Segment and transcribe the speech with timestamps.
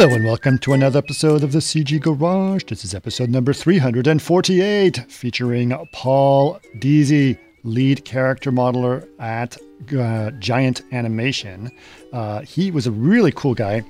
[0.00, 2.64] Hello and welcome to another episode of the CG Garage.
[2.64, 9.58] This is episode number 348, featuring Paul Deasy, lead character modeler at
[9.94, 11.70] uh, Giant Animation.
[12.14, 13.82] Uh, he was a really cool guy.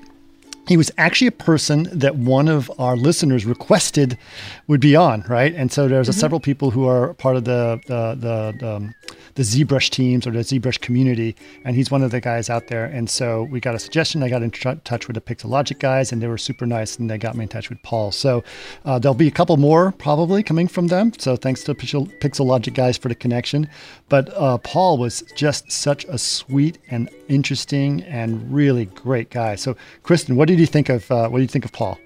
[0.66, 4.18] He was actually a person that one of our listeners requested
[4.66, 5.54] would be on, right?
[5.54, 6.18] And so there's mm-hmm.
[6.18, 8.94] several people who are part of the the the, the um,
[9.34, 12.84] the ZBrush teams or the ZBrush community, and he's one of the guys out there.
[12.84, 14.22] And so we got a suggestion.
[14.22, 17.10] I got in tr- touch with the Pixologic guys, and they were super nice, and
[17.10, 18.12] they got me in touch with Paul.
[18.12, 18.42] So
[18.84, 21.12] uh, there'll be a couple more probably coming from them.
[21.18, 23.68] So thanks to Pixel- Pixologic guys for the connection.
[24.08, 29.54] But uh, Paul was just such a sweet and interesting and really great guy.
[29.54, 31.98] So Kristen, what did you think of uh, what do you think of Paul?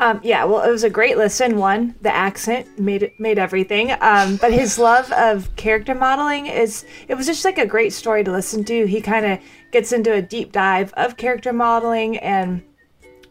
[0.00, 1.56] Um, yeah, well, it was a great listen.
[1.56, 3.92] One, the accent made it, made everything.
[4.00, 8.22] Um, but his love of character modeling is it was just like a great story
[8.22, 8.86] to listen to.
[8.86, 9.40] He kind of
[9.72, 12.62] gets into a deep dive of character modeling and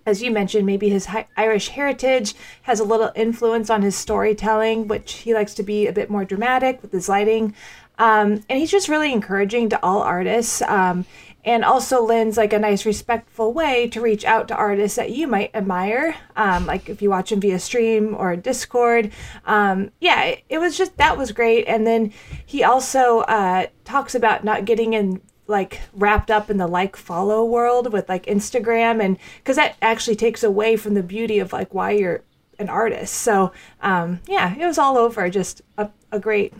[0.06, 5.16] as you mentioned, maybe his Irish heritage has a little influence on his storytelling, which
[5.16, 7.54] he likes to be a bit more dramatic with his lighting.
[8.00, 10.62] Um, and he's just really encouraging to all artists.
[10.62, 11.06] Um,
[11.48, 15.28] and also lends like a nice respectful way to reach out to artists that you
[15.28, 19.12] might admire um, like if you watch them via stream or discord.
[19.46, 21.66] Um, yeah it, it, was just that was great.
[21.66, 22.12] And then
[22.46, 27.46] he also uh, talks about not getting in like wrapped up in the like follow
[27.46, 31.74] world with like instagram and because that actually takes away from the beauty of like
[31.74, 32.22] why you're
[32.60, 33.14] an artist.
[33.14, 35.30] So um, yeah it was all over.
[35.30, 36.54] Just a, a great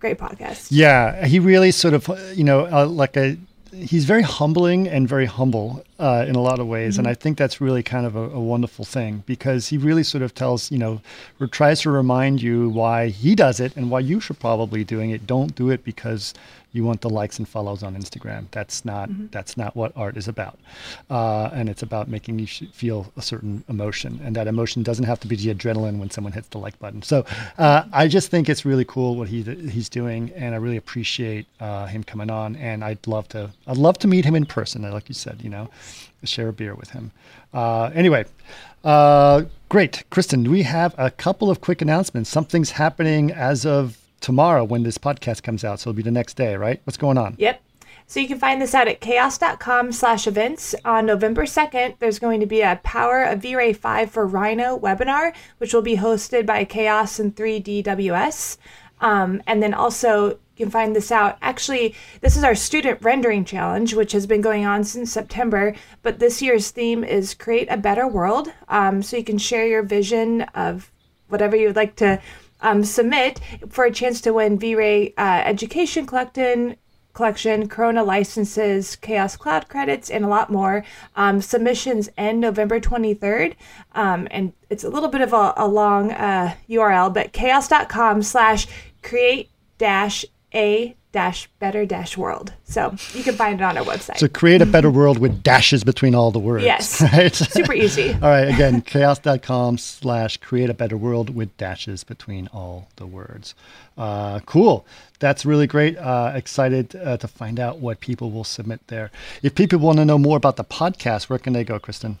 [0.00, 0.68] great podcast.
[0.70, 3.38] Yeah he really sort of you know uh, like a
[3.80, 7.00] he's very humbling and very humble uh, in a lot of ways, mm-hmm.
[7.00, 10.22] and I think that's really kind of a, a, wonderful thing because he really sort
[10.22, 11.00] of tells you know
[11.40, 15.10] or tries to remind you why he does it and why you should probably doing
[15.10, 15.26] it.
[15.26, 16.34] Don't do it because
[16.74, 18.46] you want the likes and follows on Instagram.
[18.50, 19.26] That's not mm-hmm.
[19.30, 20.58] that's not what art is about,
[21.10, 25.20] uh, and it's about making you feel a certain emotion, and that emotion doesn't have
[25.20, 27.02] to be the adrenaline when someone hits the like button.
[27.02, 27.24] So
[27.58, 31.46] uh, I just think it's really cool what he he's doing, and I really appreciate
[31.60, 32.56] uh, him coming on.
[32.56, 35.50] And I'd love to I'd love to meet him in person, like you said, you
[35.50, 35.68] know,
[36.24, 37.12] share a beer with him.
[37.52, 38.24] Uh, anyway.
[38.84, 40.04] Uh, great.
[40.10, 42.28] Kristen, we have a couple of quick announcements.
[42.28, 45.78] Something's happening as of tomorrow when this podcast comes out.
[45.78, 46.80] So it'll be the next day, right?
[46.84, 47.36] What's going on?
[47.38, 47.60] Yep.
[48.06, 50.74] So you can find this out at chaos.com slash events.
[50.84, 55.34] On November 2nd, there's going to be a Power of V-Ray 5 for Rhino webinar,
[55.58, 58.56] which will be hosted by Chaos and 3DWS.
[59.00, 61.36] Um, and then also you can find this out.
[61.42, 65.74] Actually, this is our student rendering challenge, which has been going on since September.
[66.02, 68.52] But this year's theme is create a better world.
[68.68, 70.90] Um, so you can share your vision of
[71.28, 72.20] whatever you would like to
[72.64, 76.76] um, submit for a chance to win V-Ray uh, Education Collecting
[77.14, 80.84] collection, Corona licenses, Chaos Cloud credits, and a lot more.
[81.16, 83.54] Um, submissions end November 23rd,
[83.94, 88.66] um, and it's a little bit of a, a long uh, URL, but chaos.com slash
[89.02, 92.52] create dash a dash better dash world.
[92.64, 94.18] So you can find it on our website.
[94.18, 96.64] So create a better world with dashes between all the words.
[96.64, 97.00] Yes.
[97.14, 97.32] Right?
[97.32, 98.12] Super easy.
[98.22, 98.48] all right.
[98.48, 103.54] Again, chaos.com slash create a better world with dashes between all the words.
[103.96, 104.84] Uh, cool.
[105.20, 105.96] That's really great.
[105.96, 109.12] Uh, excited uh, to find out what people will submit there.
[109.42, 112.18] If people want to know more about the podcast, where can they go, Kristen?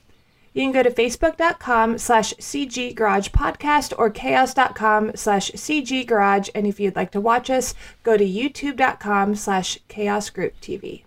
[0.54, 6.48] You can go to facebook.com slash CG Garage Podcast or chaos.com slash CG Garage.
[6.54, 11.02] And if you'd like to watch us, go to youtube.com slash chaos group TV.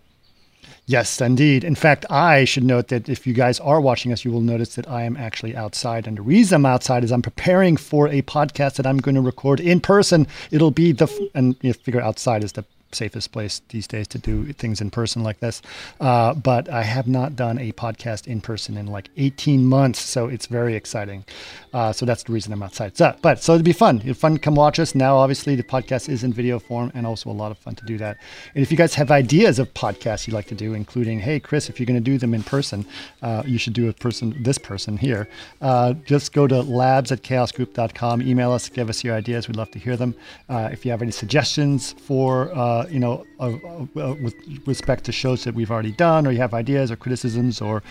[0.86, 1.63] Yes, indeed.
[1.63, 4.75] In fact, I should note that if you guys are watching us, you will notice
[4.75, 6.07] that I am actually outside.
[6.07, 9.22] And the reason I'm outside is I'm preparing for a podcast that I'm going to
[9.22, 10.28] record in person.
[10.52, 14.52] It'll be the, and you figure outside is the safest place these days to do
[14.53, 15.62] things in person like this.
[16.00, 20.28] Uh, but I have not done a podcast in person in like 18 months, so
[20.28, 21.25] it's very exciting.
[21.74, 22.98] Uh, so that's the reason I'm outside.
[22.98, 24.02] So, but so it'd be fun.
[24.02, 24.96] It'd fun to come watch us.
[24.96, 27.86] Now, obviously, the podcast is in video form, and also a lot of fun to
[27.86, 28.18] do that.
[28.56, 31.69] And if you guys have ideas of podcasts you'd like to do, including, hey, Chris,
[31.69, 32.86] if you're going to do them in person,
[33.22, 35.28] uh, you should do a person, this person here.
[35.62, 38.22] Uh, just go to labs at chaosgroup.com.
[38.22, 39.48] Email us, give us your ideas.
[39.48, 40.16] We'd love to hear them.
[40.50, 43.53] Uh, if you have any suggestions for uh, you know, uh,
[44.00, 44.35] uh, with
[44.65, 47.83] respect to shows that we've already done, or you have ideas or criticisms, or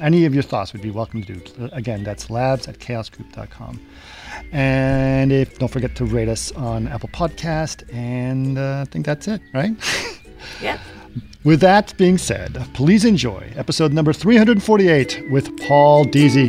[0.00, 1.68] any of your thoughts, would be welcome to do.
[1.72, 3.80] Again, that's labs at chaosgroup.com.
[4.52, 9.28] And if don't forget to rate us on Apple Podcast, and uh, I think that's
[9.28, 9.72] it, right?
[10.60, 10.78] Yeah.
[11.42, 16.48] With that being said, please enjoy episode number 348 with Paul Deasy.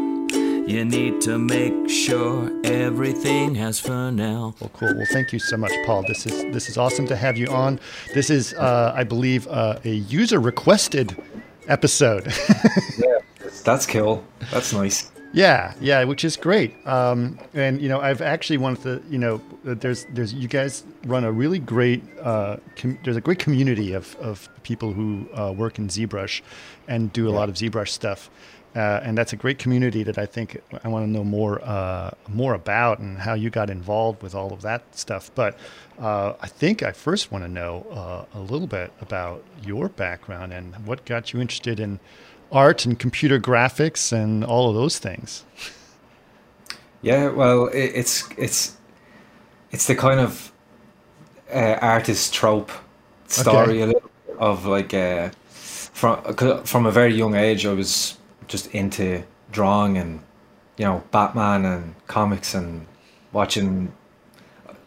[0.71, 4.55] you need to make sure everything has Fresnel.
[4.61, 4.95] Well, cool.
[4.95, 6.03] Well, thank you so much, Paul.
[6.03, 7.77] This is this is awesome to have you on.
[8.13, 11.21] This is, uh, I believe, uh, a user requested
[11.67, 12.25] episode.
[12.97, 13.17] yeah,
[13.65, 14.23] that's cool.
[14.49, 15.11] That's nice.
[15.33, 16.75] Yeah, yeah, which is great.
[16.87, 21.25] Um, and you know, I've actually wanted to, you know, there's there's you guys run
[21.25, 25.79] a really great uh, com- there's a great community of of people who uh, work
[25.79, 26.41] in ZBrush
[26.87, 27.37] and do a yeah.
[27.37, 28.29] lot of ZBrush stuff.
[28.73, 32.11] Uh, and that's a great community that I think I want to know more uh,
[32.29, 35.29] more about and how you got involved with all of that stuff.
[35.35, 35.57] But
[35.99, 40.53] uh, I think I first want to know uh, a little bit about your background
[40.53, 41.99] and what got you interested in
[42.49, 45.43] art and computer graphics and all of those things.
[47.01, 48.77] Yeah, well, it, it's it's
[49.71, 50.53] it's the kind of
[51.53, 52.71] uh, artist trope
[53.27, 53.99] story okay.
[54.39, 57.65] of like uh, from from a very young age.
[57.65, 58.17] I was
[58.51, 60.19] just into drawing and
[60.77, 62.85] you know Batman and comics and
[63.31, 63.91] watching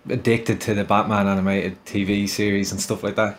[0.08, 3.38] addicted to the Batman animated TV series and stuff like that.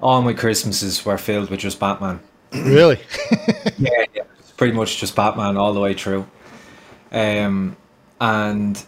[0.00, 2.20] All my Christmases were filled with just Batman.
[2.52, 2.98] Really?
[3.78, 4.22] yeah, yeah,
[4.56, 6.26] pretty much just Batman all the way through.
[7.12, 7.76] Um,
[8.20, 8.84] and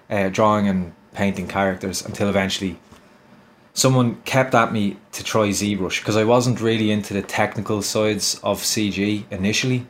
[0.09, 2.77] uh, drawing and painting characters until eventually
[3.73, 8.39] someone kept at me to try ZBrush because I wasn't really into the technical sides
[8.43, 9.85] of CG initially.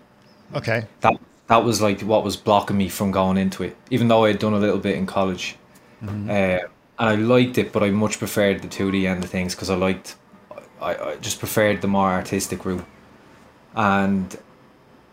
[0.54, 0.86] Okay.
[1.02, 1.16] That
[1.48, 4.40] that was like what was blocking me from going into it, even though I had
[4.40, 5.56] done a little bit in college.
[6.04, 6.30] Mm-hmm.
[6.30, 6.68] Uh,
[6.98, 9.76] and I liked it, but I much preferred the 2D end of things because I
[9.76, 10.16] liked,
[10.82, 12.86] I, I just preferred the more artistic route.
[13.76, 14.36] And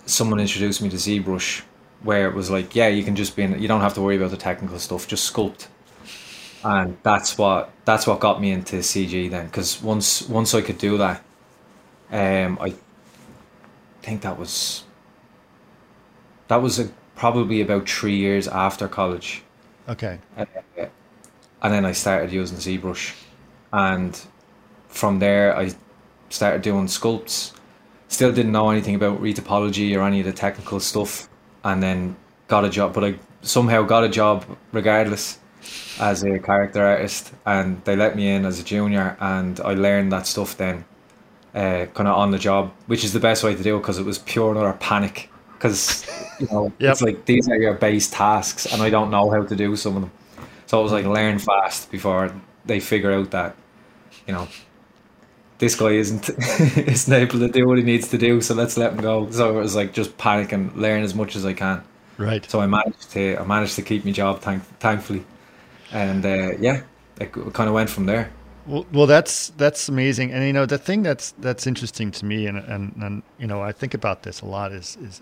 [0.06, 1.62] someone introduced me to ZBrush,
[2.02, 4.16] where it was like, yeah, you can just be in, you don't have to worry
[4.16, 5.66] about the technical stuff, just sculpt.
[6.64, 10.78] And that's what that's what got me into CG then, because once once I could
[10.78, 11.22] do that,
[12.10, 12.74] um, I
[14.02, 14.84] think that was
[16.48, 19.42] that was a, probably about three years after college.
[19.88, 20.18] Okay.
[20.36, 20.44] Uh,
[21.62, 23.14] and then I started using ZBrush,
[23.72, 24.20] and
[24.88, 25.72] from there I
[26.28, 27.52] started doing sculpts.
[28.08, 31.28] Still didn't know anything about retopology or any of the technical stuff,
[31.64, 32.16] and then
[32.46, 32.92] got a job.
[32.94, 35.38] But I somehow got a job regardless
[36.00, 40.12] as a character artist, and they let me in as a junior, and I learned
[40.12, 40.84] that stuff then,
[41.54, 43.98] uh, kind of on the job, which is the best way to do it because
[43.98, 45.28] it was pure and utter panic
[45.62, 46.06] because
[46.40, 46.92] you know yep.
[46.92, 49.96] it's like these are your base tasks, and I don't know how to do some
[49.96, 50.12] of them.
[50.66, 53.54] So it was like learn fast before they figure out that
[54.26, 54.48] you know
[55.58, 56.28] this guy isn't
[56.76, 59.30] isn't able to do what he needs to do, so let's let him go.
[59.30, 61.82] So it was like just panic and learn as much as I can.
[62.18, 62.48] Right.
[62.50, 65.24] So I managed to I managed to keep my job, thank, thankfully,
[65.92, 66.82] and uh, yeah,
[67.20, 68.30] it kind of went from there.
[68.66, 72.46] Well, well, that's that's amazing, and you know the thing that's that's interesting to me,
[72.46, 75.20] and and, and you know I think about this a lot is is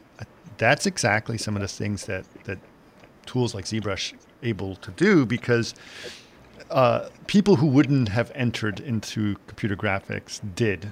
[0.59, 2.59] that's exactly some of the things that that
[3.27, 4.13] tools like ZBrush
[4.43, 5.75] able to do because
[6.71, 10.91] uh, people who wouldn't have entered into computer graphics did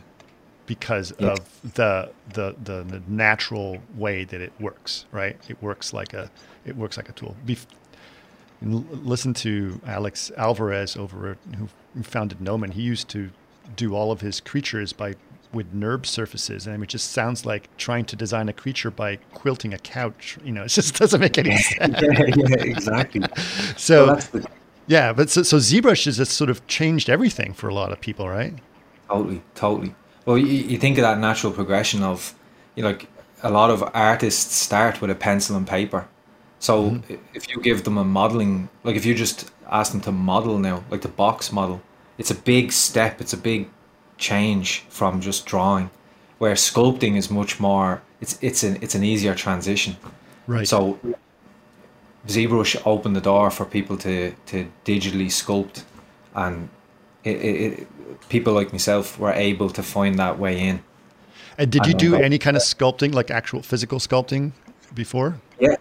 [0.66, 1.32] because Yeah.
[1.32, 1.38] of
[1.75, 5.04] the, the the the natural way that it works.
[5.12, 5.37] Right?
[5.49, 6.30] It works like a
[6.64, 7.37] it works like a tool.
[7.47, 7.66] Bef-
[8.65, 11.69] l- listen to Alex Alvarez over at- who
[12.03, 12.73] founded Gnomon.
[12.73, 13.31] He used to
[13.77, 15.15] do all of his creatures by
[15.53, 19.73] with NURB surfaces, and it just sounds like trying to design a creature by quilting
[19.73, 20.37] a couch.
[20.45, 21.97] You know, it just doesn't make any sense.
[22.03, 23.23] yeah, yeah, exactly.
[23.77, 24.47] So Well, the,
[24.87, 28.00] yeah, but so, so ZBrush has just sort of changed everything for a lot of
[28.00, 28.55] people, right?
[29.09, 29.95] Totally, totally.
[30.27, 32.35] Well, you, you think of that natural progression of,
[32.75, 33.09] you know, like
[33.43, 36.09] a lot of artists start with a pencil and paper.
[36.59, 37.12] So mm-hmm.
[37.12, 40.59] i- if you give them a modeling, like if you just ask them to model
[40.59, 41.81] now, like the box model,
[42.19, 43.21] it's a big step.
[43.21, 43.69] It's a big
[44.17, 45.91] change from just drawing,
[46.38, 48.03] where sculpting is much more.
[48.21, 49.97] It's it's an it's an easier transition.
[50.47, 50.67] Right.
[50.67, 50.99] So
[52.27, 55.85] ZBrush opened the door for people to, to digitally sculpt,
[56.35, 56.69] and
[57.25, 57.88] it, it, it,
[58.29, 60.83] people like myself were able to find that way in.
[61.57, 64.53] and did you do any kind of sculpting, like actual physical sculpting,
[64.95, 65.41] before?
[65.61, 65.77] Yeah,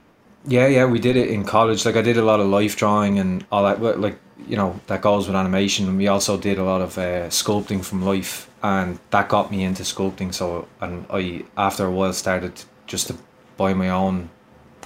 [0.47, 0.85] yeah, yeah.
[0.85, 1.85] We did it in college.
[1.85, 3.99] Like I did a lot of life drawing and all that.
[3.99, 5.87] Like you know that goes with animation.
[5.87, 9.63] And we also did a lot of uh, sculpting from life, and that got me
[9.63, 10.33] into sculpting.
[10.33, 13.15] So and I after a while started just to
[13.57, 14.29] buy my own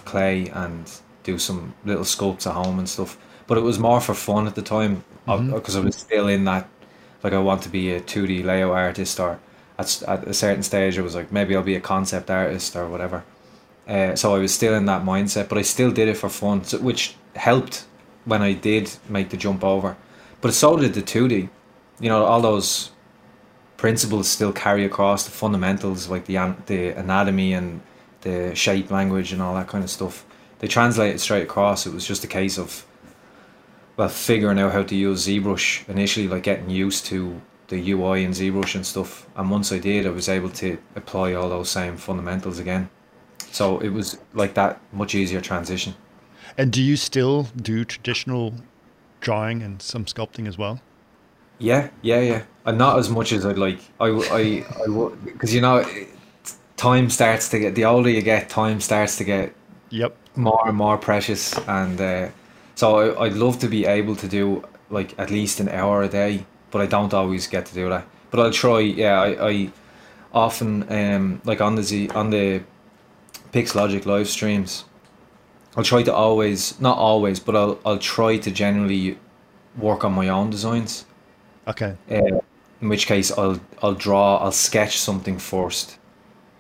[0.06, 0.92] clay and
[1.24, 3.18] do some little sculpts at home and stuff.
[3.48, 6.70] But it was more for fun at the time because I was still in that.
[7.24, 9.40] Like I want to be a two D layout artist, or
[9.80, 12.90] at, at a certain stage, I was like maybe I'll be a concept artist or
[12.90, 13.24] whatever.
[13.88, 16.64] Uh, so I was still in that mindset, but I still did it for fun,
[16.64, 17.86] so, which helped
[18.26, 19.98] when I did make the jump over.
[20.40, 21.50] But so did the 2D.
[22.00, 22.92] You know, all those
[23.78, 27.82] principles still carry across the fundamentals, like the the anatomy and
[28.22, 30.26] the shape language and all that kind of stuff.
[30.60, 31.88] They translated straight across.
[31.88, 32.86] It was just a case of,
[33.98, 38.32] well, figuring out how to use ZBrush initially, like getting used to the UI in
[38.32, 39.28] ZBrush and stuff.
[39.36, 42.90] And once I did, I was able to apply all those same fundamentals again.
[43.52, 45.96] So it was like that much easier transition.
[46.58, 48.54] And do you still do traditional
[49.20, 50.82] drawing and some sculpting as well?
[51.60, 52.44] Yeah, yeah, yeah.
[52.66, 53.80] And not as much as I'd like.
[54.00, 55.86] I, I, I would because you know,
[56.78, 57.76] time starts to get.
[57.76, 59.56] The older you get, time starts to get
[59.90, 60.16] Yep.
[60.36, 61.58] more and more precious.
[61.68, 62.30] And uh,
[62.76, 66.10] so I, I'd love to be able to do like at least an hour a
[66.10, 68.08] day, but I don't always get to do that.
[68.32, 68.80] But I'll try.
[68.80, 69.72] Yeah, I, I
[70.34, 72.64] often um like on the Z on the
[73.52, 74.86] Pixologic live streams.
[75.76, 79.18] I'll try to always, not always, but I'll I'll try to generally
[79.78, 81.06] work on my own designs.
[81.68, 81.96] Okay.
[82.10, 82.40] Uh,
[82.82, 85.98] in which case, I'll I'll draw, I'll sketch something first.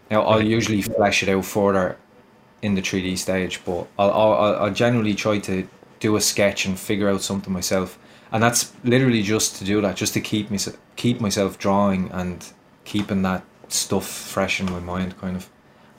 [0.10, 1.98] Now, I'll usually flesh it out further
[2.62, 5.68] in the three D stage, but I'll, I'll I'll generally try to
[6.00, 7.98] do a sketch and figure out something myself,
[8.32, 10.58] and that's literally just to do that, just to keep me
[10.96, 12.46] keep myself drawing and
[12.86, 15.50] keeping that stuff fresh in my mind, kind of,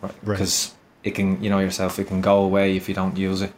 [0.02, 0.14] right?
[0.22, 0.38] Right.
[0.38, 3.52] Because it can, you know yourself, it can go away if you don't use it.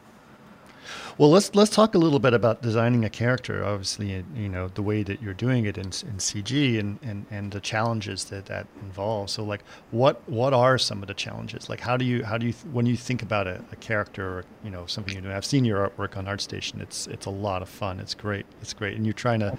[1.16, 3.64] Well, let's let's talk a little bit about designing a character.
[3.64, 7.52] Obviously, you know the way that you're doing it in, in CG and, and, and
[7.52, 9.32] the challenges that that involves.
[9.32, 11.68] So, like, what what are some of the challenges?
[11.68, 14.44] Like, how do you how do you when you think about a, a character or
[14.64, 15.36] you know something you're doing?
[15.36, 16.80] I've seen your artwork on ArtStation.
[16.80, 18.00] It's it's a lot of fun.
[18.00, 18.44] It's great.
[18.60, 19.56] It's great, and you're trying to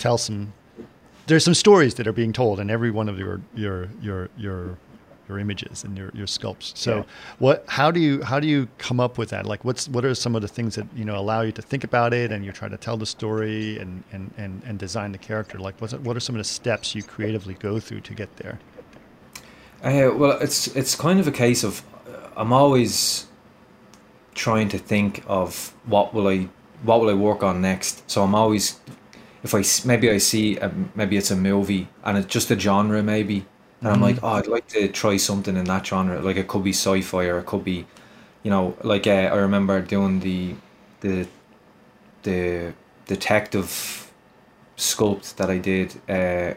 [0.00, 0.52] tell some.
[1.28, 4.76] There's some stories that are being told in every one of your your your your
[5.30, 6.68] your images and your, your sculpts.
[6.76, 7.04] So Yeah.
[7.46, 9.44] what how do you how do you come up with that?
[9.52, 11.84] Like what's what are some of the things that you know allow you to think
[11.90, 15.18] about it and you try to tell the story and and, and, and design the
[15.30, 15.56] character?
[15.66, 18.56] Like what's what are some of the steps you creatively go through to get there?
[19.82, 23.26] Uh, well, it's it's kind of a case of uh, I'm always
[24.34, 26.48] trying to think of what will I
[26.82, 28.08] what will I work on next.
[28.10, 28.78] So I'm always
[29.42, 33.02] if I maybe I see a, maybe it's a movie and it's just a genre
[33.02, 33.46] maybe,
[33.80, 36.20] and I'm like, oh, I'd like to try something in that genre.
[36.20, 37.86] Like it could be sci-fi or it could be,
[38.42, 40.54] you know, like uh, I remember doing the
[41.00, 41.26] the
[42.22, 42.74] the
[43.06, 44.12] detective
[44.76, 45.94] sculpt that I did.
[46.08, 46.54] Uh,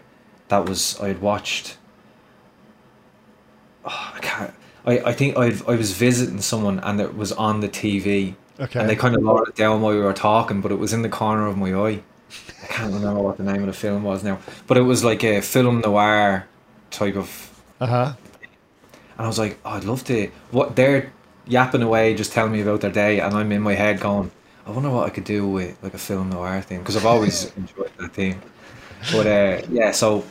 [0.49, 1.77] that was I had watched.
[3.85, 4.53] Oh, I can't.
[4.85, 8.35] I, I think I I was visiting someone and it was on the TV.
[8.59, 8.81] Okay.
[8.81, 11.01] And they kind of lowered it down while we were talking, but it was in
[11.01, 12.03] the corner of my eye.
[12.63, 15.23] I can't remember what the name of the film was now, but it was like
[15.23, 16.47] a film noir
[16.93, 17.49] type of.
[17.79, 18.13] Uh huh.
[19.17, 20.29] And I was like, oh, I'd love to.
[20.51, 21.11] What they're
[21.45, 24.31] yapping away, just telling me about their day, and I'm in my head going,
[24.65, 27.51] I wonder what I could do with like a film noir thing because I've always
[27.57, 28.41] enjoyed that theme.
[29.11, 30.23] But uh, yeah, so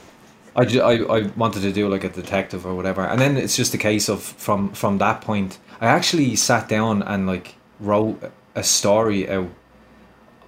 [0.57, 3.57] I, ju- I I wanted to do like a detective or whatever, and then it's
[3.57, 8.19] just a case of from from that point, I actually sat down and like wrote
[8.55, 9.51] a story out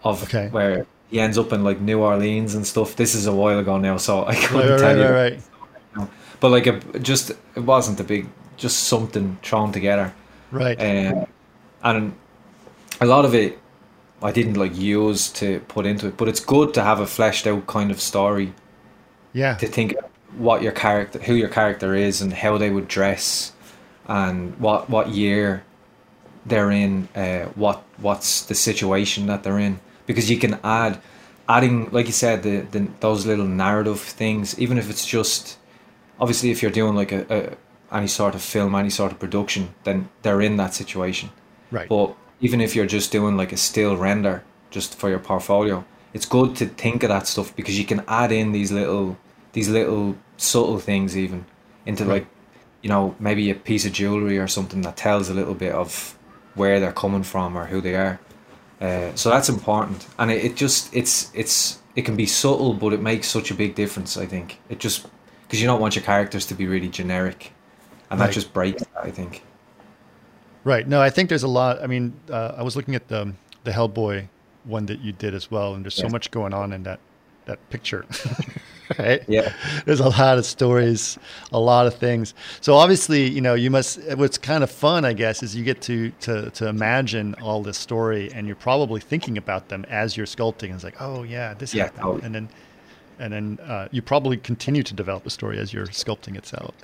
[0.02, 0.48] of Okay.
[0.50, 2.96] where he ends up in like New Orleans and stuff.
[2.96, 5.08] This is a while ago now, so I couldn't Right, tell right, you.
[5.08, 5.40] right, right.
[6.44, 8.26] But like, it just it wasn't a big,
[8.58, 10.12] just something thrown together.
[10.50, 10.76] Right.
[10.78, 11.26] Um,
[11.82, 12.14] and
[13.00, 13.58] a lot of it
[14.22, 17.46] I didn't like use to put into it, but it's good to have a fleshed
[17.46, 18.52] out kind of story
[19.32, 19.54] yeah.
[19.56, 19.94] to think
[20.36, 23.52] what your character, who your character is, and how they would dress,
[24.06, 25.64] and what what year
[26.44, 31.00] they're in, uh, what what's the situation that they're in, because you can add,
[31.48, 35.56] adding like you said the, the those little narrative things, even if it's just,
[36.20, 37.26] obviously if you're doing like a,
[37.92, 41.30] a any sort of film, any sort of production, then they're in that situation.
[41.70, 41.88] Right.
[41.88, 46.26] But even if you're just doing like a still render just for your portfolio, it's
[46.26, 49.16] good to think of that stuff because you can add in these little
[49.52, 51.44] these little subtle things even
[51.86, 52.12] into Right.
[52.12, 52.26] like
[52.82, 56.18] you know maybe a piece of jewelry or something that tells a little bit of
[56.54, 58.20] where they're coming from or who they are.
[58.80, 62.92] Uh, so that's important, and it, it just it's it's it can be subtle, but
[62.92, 64.16] it makes such a big difference.
[64.16, 65.06] I think it just
[65.54, 67.52] because you don't want your characters to be really generic,
[68.10, 68.26] and Right.
[68.26, 68.82] that just breaks.
[68.82, 69.42] That, I think.
[70.64, 70.88] Right.
[70.88, 71.80] No, I think there's a lot.
[71.82, 73.32] I mean, uh, I was looking at the
[73.64, 74.28] the Hellboy
[74.64, 76.98] one that you did as well, and there's so much going on in that
[77.44, 78.04] that picture.
[78.98, 79.22] right.
[79.28, 79.52] Yeah.
[79.84, 81.18] There's a lot of stories,
[81.52, 82.34] a lot of things.
[82.62, 84.00] So obviously, you know, you must.
[84.16, 87.78] What's kind of fun, I guess, is you get to to to imagine all this
[87.78, 90.74] story, and you're probably thinking about them as you're sculpting.
[90.74, 92.22] It's like, oh yeah, this Yeah, happened, totally.
[92.26, 92.48] and then.
[93.18, 96.74] And then uh, you probably continue to develop the story as you're sculpting itself,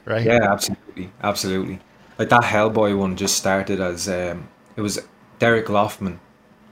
[0.04, 0.24] right?
[0.24, 1.80] Yeah, absolutely, absolutely.
[2.18, 5.00] Like that Hellboy one just started as um, it was
[5.38, 6.18] Derek Laufman,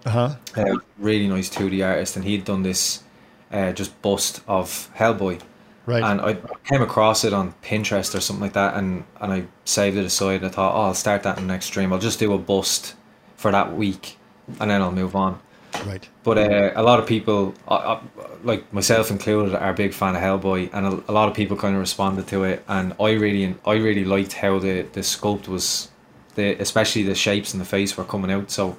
[0.04, 0.36] Uh huh.
[0.56, 3.02] a really nice 2D artist, and he'd done this
[3.50, 5.40] uh, just bust of Hellboy,
[5.86, 6.04] Right.
[6.04, 6.34] and I
[6.64, 10.42] came across it on Pinterest or something like that, and and I saved it aside.
[10.42, 11.92] And I thought, oh, I'll start that in the next stream.
[11.92, 12.94] I'll just do a bust
[13.36, 14.16] for that week,
[14.60, 15.40] and then I'll move on.
[15.86, 16.08] Right.
[16.22, 18.00] But uh, a lot of people, uh, uh,
[18.44, 21.56] like myself included, are a big fan of Hellboy, and a, a lot of people
[21.56, 22.64] kind of responded to it.
[22.68, 25.90] And I really, I really liked how the the sculpt was,
[26.34, 28.50] the especially the shapes and the face were coming out.
[28.50, 28.76] So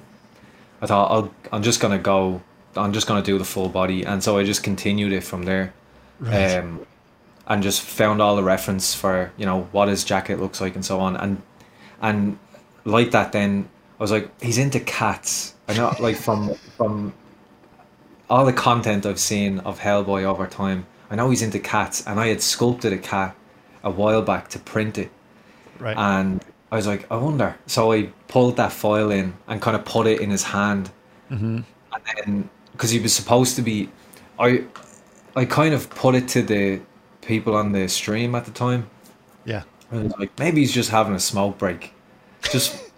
[0.80, 2.42] I thought I'll, I'm just gonna go,
[2.76, 5.72] I'm just gonna do the full body, and so I just continued it from there.
[6.20, 6.56] Right.
[6.56, 6.86] Um,
[7.46, 10.84] and just found all the reference for you know what his jacket looks like and
[10.84, 11.42] so on, and
[12.00, 12.38] and
[12.84, 15.54] like that then I was like he's into cats.
[15.72, 17.12] I know like from from
[18.28, 20.86] all the content I've seen of Hellboy over time.
[21.10, 23.34] I know he's into cats, and I had sculpted a cat
[23.82, 25.10] a while back to print it,
[25.78, 25.96] right.
[25.96, 27.56] and I was like, I wonder.
[27.66, 30.90] So I pulled that foil in and kind of put it in his hand,
[31.30, 31.60] mm-hmm.
[31.92, 33.88] and then because he was supposed to be,
[34.38, 34.64] I
[35.36, 36.80] I kind of put it to the
[37.22, 38.88] people on the stream at the time.
[39.44, 39.62] Yeah.
[39.90, 41.92] I was like, maybe he's just having a smoke break.
[42.50, 42.90] Just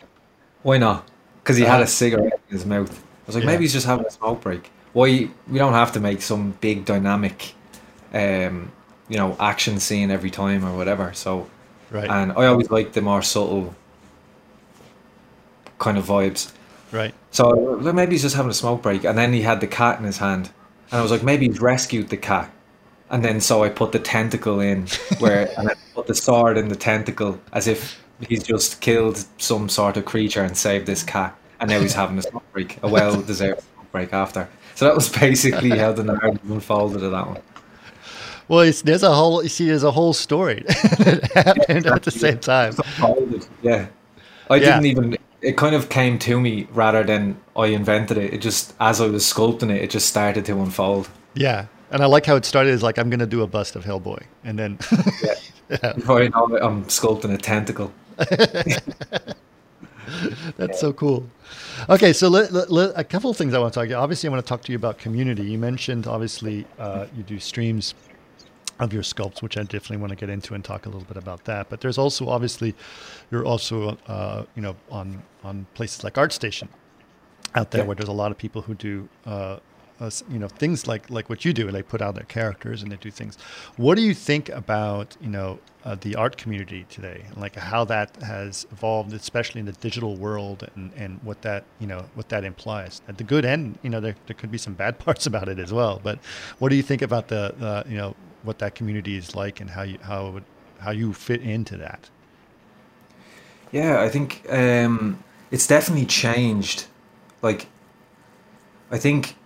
[0.62, 1.08] why not?
[1.44, 2.90] Because he had a cigarette in his mouth.
[2.90, 3.50] I was like, Yeah.
[3.50, 4.70] maybe he's just having a smoke break.
[4.94, 7.54] Why we don't have to make some big dynamic,
[8.14, 8.72] um,
[9.10, 11.12] you know, action scene every time or whatever.
[11.12, 11.46] So,
[11.90, 12.08] Right.
[12.08, 13.74] and I always like the more subtle
[15.78, 16.52] kind of vibes.
[16.92, 17.12] right.
[17.30, 20.04] So maybe he's just having a smoke break, and then he had the cat in
[20.04, 20.50] his hand,
[20.90, 22.50] and I was like, maybe he's rescued the cat,
[23.10, 24.86] and then so I put the tentacle in
[25.18, 29.68] where and I put the sword in the tentacle as if he's just killed some
[29.68, 32.88] sort of creature and saved this cat, and now he's having a smoke break, a
[32.88, 34.48] well-deserved smoke break after.
[34.74, 37.40] So that was basically how the narrative unfolded of that one.
[38.48, 39.42] Well, it's, there's a whole.
[39.42, 42.74] You see, there's a whole story that happened at the same time.
[43.62, 43.86] Yeah,
[44.50, 44.60] I Yeah.
[44.80, 45.16] didn't even.
[45.40, 48.32] It kind of came to me rather than I invented it.
[48.34, 51.08] It just as I was sculpting it, it just started to unfold.
[51.34, 53.76] Yeah, and I like how it started as like I'm going to do a bust
[53.76, 54.76] of Hellboy, and then
[55.96, 57.92] Before you know it, I'm sculpting a tentacle.
[60.56, 61.28] that's so cool.
[61.88, 63.96] Okay, so let, let- let- a couple of things I want to talk to you.
[63.96, 65.42] Obviously, I want to talk to you about community.
[65.44, 67.94] You mentioned obviously uh, you do streams
[68.80, 71.16] of your sculpts, which I definitely want to get into and talk a little bit
[71.16, 71.68] about that.
[71.70, 72.74] But there's also obviously
[73.30, 76.68] you're also uh, you know on on places like ArtStation
[77.54, 77.86] out there Yeah.
[77.86, 79.58] where there's a lot of people who do uh,
[80.00, 81.70] uh, you know things like like what you do.
[81.70, 83.36] They put out their characters and they do things.
[83.76, 87.84] What do you think about you know uh, the art community today, and like how
[87.84, 92.28] that has evolved, especially in the digital world, and, and what that you know what
[92.30, 93.02] that implies?
[93.08, 95.58] At the good end, you know there, there could be some bad parts about it
[95.58, 96.00] as well.
[96.02, 96.18] But
[96.58, 99.70] what do you think about the uh, you know what that community is like and
[99.70, 100.44] how you how would
[100.80, 102.10] how you fit into that?
[103.72, 106.86] Yeah, I think um, it's definitely changed.
[107.42, 107.66] Like,
[108.90, 109.36] I think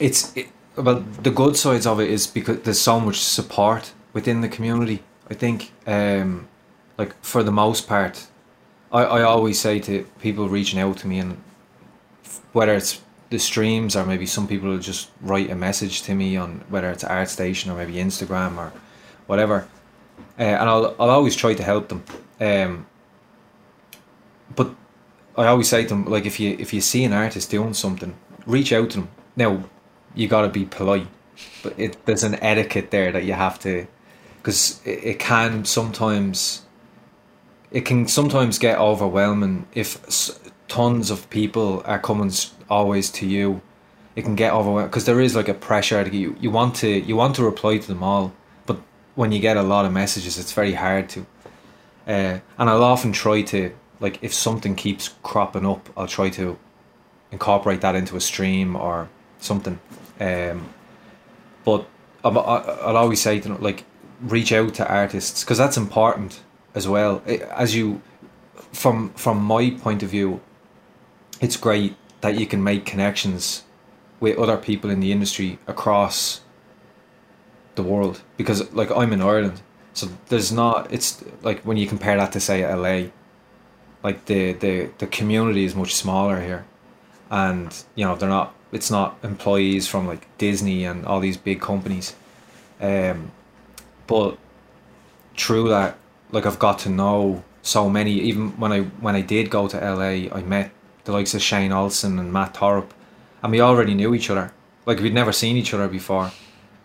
[0.00, 4.40] it's it, well the good sides of it is because there's so much support within
[4.40, 5.02] the community.
[5.30, 6.48] I think, um,
[6.96, 8.26] like for the most part,
[8.90, 11.36] I, I always say to people reaching out to me, and
[12.52, 16.36] whether it's the streams or maybe some people will just write a message to me
[16.36, 18.72] on whether it's ArtStation or maybe Instagram or
[19.26, 19.68] whatever,
[20.38, 22.04] uh, and I'll I'll always try to help them.
[22.40, 22.86] Um,
[24.56, 24.74] but
[25.36, 28.14] I always say to them like if you if you see an artist doing something,
[28.46, 29.08] reach out to them.
[29.36, 29.64] Now
[30.18, 31.06] you got to be polite,
[31.62, 33.86] but it there's an etiquette there that you have to
[34.38, 36.62] because it, it can sometimes
[37.70, 39.66] it can sometimes get overwhelming.
[39.74, 39.88] If
[40.66, 42.32] tons of people are coming
[42.68, 43.62] always to you
[44.16, 46.88] it can get overwhelming because there is like a pressure to you you want to
[46.88, 48.32] you want to reply to them all.
[48.66, 48.80] But
[49.14, 51.26] when you get a lot of messages it's very hard to.
[52.08, 56.58] Uh, and I'll often try to like if something keeps cropping up I'll try to
[57.30, 59.78] incorporate that into a stream or something
[60.20, 60.68] um,
[61.64, 61.86] but
[62.24, 63.84] I- I'll always say to them, like
[64.20, 66.40] reach out to artists because that's important
[66.74, 67.22] as well.
[67.26, 68.02] As you
[68.72, 70.40] from from my point of view
[71.40, 73.62] it's great that you can make connections
[74.20, 76.40] with other people in the industry across
[77.76, 79.62] the world because like I'm in Ireland
[79.94, 83.10] so there's not it's like when you compare that to say LA
[84.02, 86.64] like the the the community is much smaller here.
[87.30, 91.60] And you know they're not it's not employees from like Disney and all these big
[91.60, 92.14] companies.
[92.80, 93.32] Um
[94.06, 94.38] but
[95.36, 95.96] through that
[96.30, 98.12] like I've got to know so many.
[98.12, 100.70] Even when I when I did go to LA I met
[101.04, 102.90] the likes of Shane Olsen and Matt Thorup
[103.42, 104.52] and we already knew each other.
[104.86, 106.30] Like we'd never seen each other before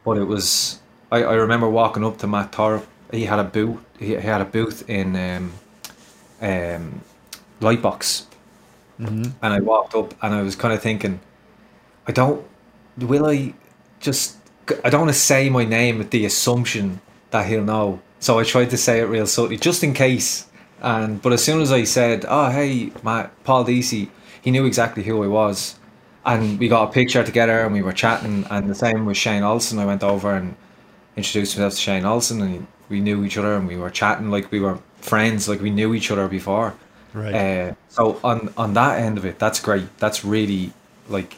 [0.05, 0.79] but it was
[1.11, 4.41] I, I remember walking up to Matt Thorup he had a booth he, he had
[4.41, 5.53] a booth in um
[6.41, 7.01] um
[7.61, 8.25] Lightbox.
[9.41, 11.19] And I walked up and I was kind of thinking
[12.07, 12.45] I don't
[12.97, 13.53] will I
[13.99, 14.37] just
[14.83, 18.01] I don't want to say my name with the assumption that he'll know.
[18.19, 20.47] So I tried to say it real subtly just in case.
[20.81, 24.09] And but as soon as I said oh hey Matt Paul Deasy
[24.41, 25.79] he knew exactly who I was.
[26.25, 29.43] And we got a picture together and we were chatting and the same with Shane
[29.43, 29.79] Olsen.
[29.79, 30.55] I went over and
[31.17, 34.51] introduced myself to Shane Olsen and we knew each other and we were chatting like
[34.51, 36.75] we were friends like we knew each other before.
[37.13, 37.33] Right.
[37.33, 39.85] uh, so on on that end of it, that's great.
[39.99, 40.73] That's really
[41.07, 41.35] like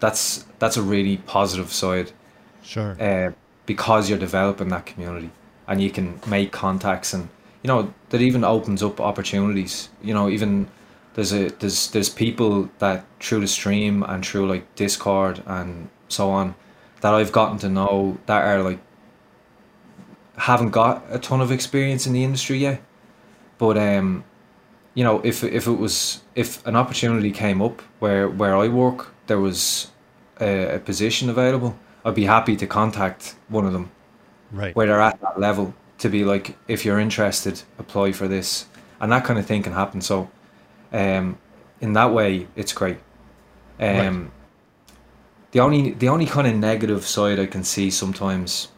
[0.00, 2.12] that's that's a really positive side
[2.62, 2.96] sure.
[3.00, 3.32] uh,
[3.66, 5.30] because you're developing that community
[5.66, 7.28] and you can make contacts and
[7.62, 9.88] you know that even opens up opportunities.
[10.02, 10.68] You know even
[11.14, 16.30] there's a there's there's people that through the stream and through like Discord and so
[16.30, 16.54] on
[17.00, 18.78] that I've gotten to know that are like
[20.36, 22.80] haven't got a ton of experience in the industry yet,
[23.58, 24.24] but um
[24.94, 29.14] you know, if if it was if an opportunity came up where where I work,
[29.28, 29.90] there was
[30.40, 33.90] a, a position available, I'd be happy to contact one of them
[34.50, 34.74] right.
[34.74, 38.66] where they're at that level to be like, if you're interested, apply for this,
[39.00, 40.00] and that kind of thing can happen.
[40.00, 40.30] So,
[40.92, 41.38] um,
[41.80, 42.98] in that way, it's great.
[43.80, 44.32] Um,
[45.52, 48.68] the only the only kind of negative side I can see sometimes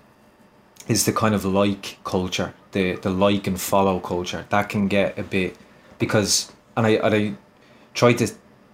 [0.89, 4.47] is the kind of like culture, the the like and follow culture.
[4.51, 5.57] That can get a bit
[5.99, 7.35] because and I and I
[7.95, 8.29] try to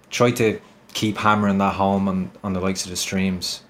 [0.09, 0.59] try to
[0.93, 3.63] keep hammering that home on on the likes of the streams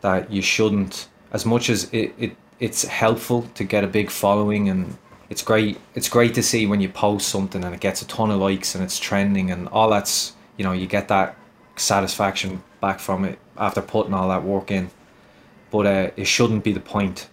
[0.00, 1.08] that you shouldn't.
[1.32, 4.96] As much as it, it it's helpful to get a big following and
[5.28, 8.30] it's great it's great to see when you post something and it gets a ton
[8.30, 11.36] of likes and it's trending and all that's you know you get that
[11.76, 14.90] satisfaction back from it after putting all that work in.
[15.70, 17.28] But uh, it shouldn't be the point.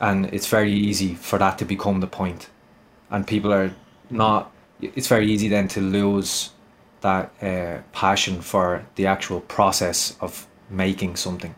[0.00, 2.48] And it's very easy for that to become the point.
[3.10, 3.74] And people are
[4.08, 6.50] not it's very easy then to lose
[7.00, 11.54] that uh, passion for the actual process of making something.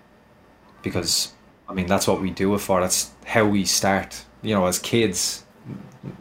[0.82, 1.32] Because
[1.68, 2.80] I mean that's what we do it for.
[2.80, 4.24] That's how we start.
[4.42, 5.44] You know as kids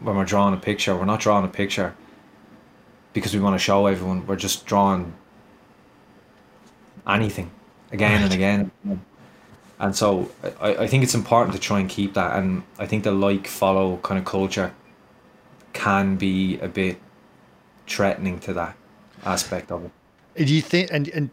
[0.00, 1.92] when we're drawing a picture we're not drawing a picture
[3.12, 4.26] because we want to show everyone.
[4.26, 5.12] We're just drawing
[7.06, 7.50] anything
[7.90, 8.70] again and again.
[9.78, 10.30] And so
[10.60, 12.38] I, I think it's important to try and keep that.
[12.38, 14.72] And I think the like follow kind of culture
[15.72, 17.00] can be a bit
[17.86, 18.76] threatening to that
[19.24, 19.90] aspect of it.
[20.46, 21.30] Do you think and and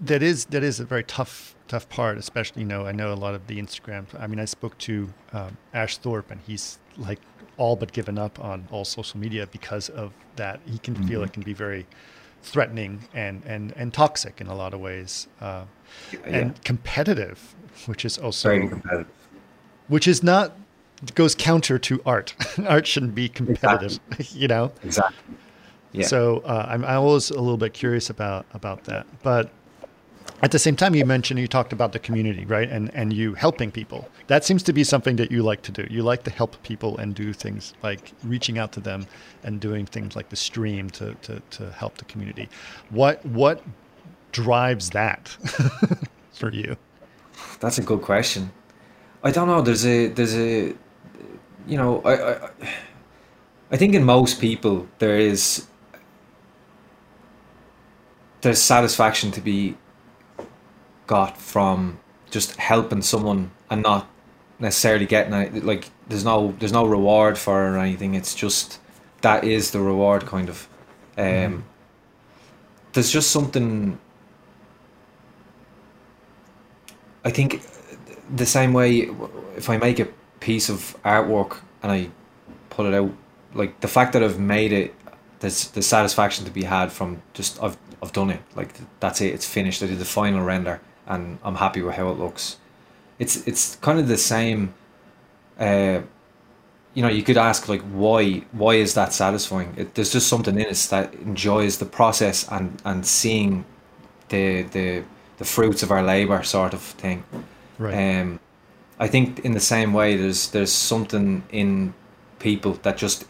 [0.00, 3.14] that is that is a very tough tough part, especially you know I know a
[3.14, 4.06] lot of the Instagram.
[4.18, 7.20] I mean, I spoke to um, Ash Thorpe, and he's like
[7.56, 10.60] all but given up on all social media because of that.
[10.66, 11.86] He can feel it can be very
[12.42, 15.64] threatening and and and toxic in a lot of ways, uh,
[16.24, 17.54] and competitive,
[17.86, 19.08] which is also Very competitive.
[19.88, 20.56] which is not
[21.14, 22.34] goes counter to art.
[22.66, 23.98] art shouldn't be competitive,
[24.32, 24.72] you know.
[24.82, 25.34] Exactly.
[25.92, 26.06] Yeah.
[26.06, 29.50] So uh, I'm I was a little bit curious about about that, but
[30.42, 32.68] at the same time you mentioned you talked about the community right?
[32.68, 34.08] And and you helping people.
[34.26, 35.86] That seems to be something that you like to do.
[35.90, 39.06] You like to help people and do things like reaching out to them
[39.42, 42.48] and doing things like the stream to to, to help the community.
[42.90, 43.62] What what
[44.32, 45.28] drives that
[46.32, 46.76] for you?
[47.60, 48.50] That's a good question.
[49.24, 49.62] I don't know.
[49.62, 50.74] There's a there's a
[51.68, 52.50] you know i i,
[53.70, 55.66] I think in most people there is
[58.40, 59.76] there's satisfaction to be
[61.06, 61.98] got from
[62.30, 64.08] just helping someone and not
[64.58, 68.80] necessarily getting it like there's no there's no reward for it or anything it's just
[69.20, 70.68] that is the reward kind of
[71.16, 71.62] um mm.
[72.92, 73.98] there's just something
[77.24, 77.62] I think
[78.34, 79.10] the same way
[79.56, 80.08] if I make a
[80.40, 82.10] piece of artwork and I
[82.70, 83.12] put it out
[83.54, 84.94] like the fact that I've made it
[85.40, 89.34] there's the satisfaction to be had from just I've I've done it like that's it
[89.34, 92.58] it's finished I did the final render and I'm happy with how it looks.
[93.18, 94.74] It's it's kind of the same.
[95.58, 96.02] Uh,
[96.94, 99.74] you know, you could ask like why why is that satisfying?
[99.76, 103.64] It, there's just something in us that enjoys the process and and seeing
[104.28, 105.02] the the
[105.38, 107.24] the fruits of our labor sort of thing.
[107.78, 108.20] Right.
[108.20, 108.40] Um,
[109.00, 111.94] I think in the same way, there's there's something in
[112.38, 113.24] people that just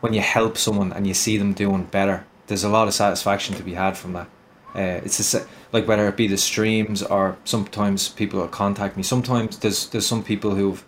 [0.00, 3.54] when you help someone and you see them doing better, there's a lot of satisfaction
[3.54, 4.28] to be had from that.
[4.74, 9.02] Uh, it's a, like whether it be the streams or sometimes people will contact me.
[9.02, 10.84] Sometimes there's there's some people who've,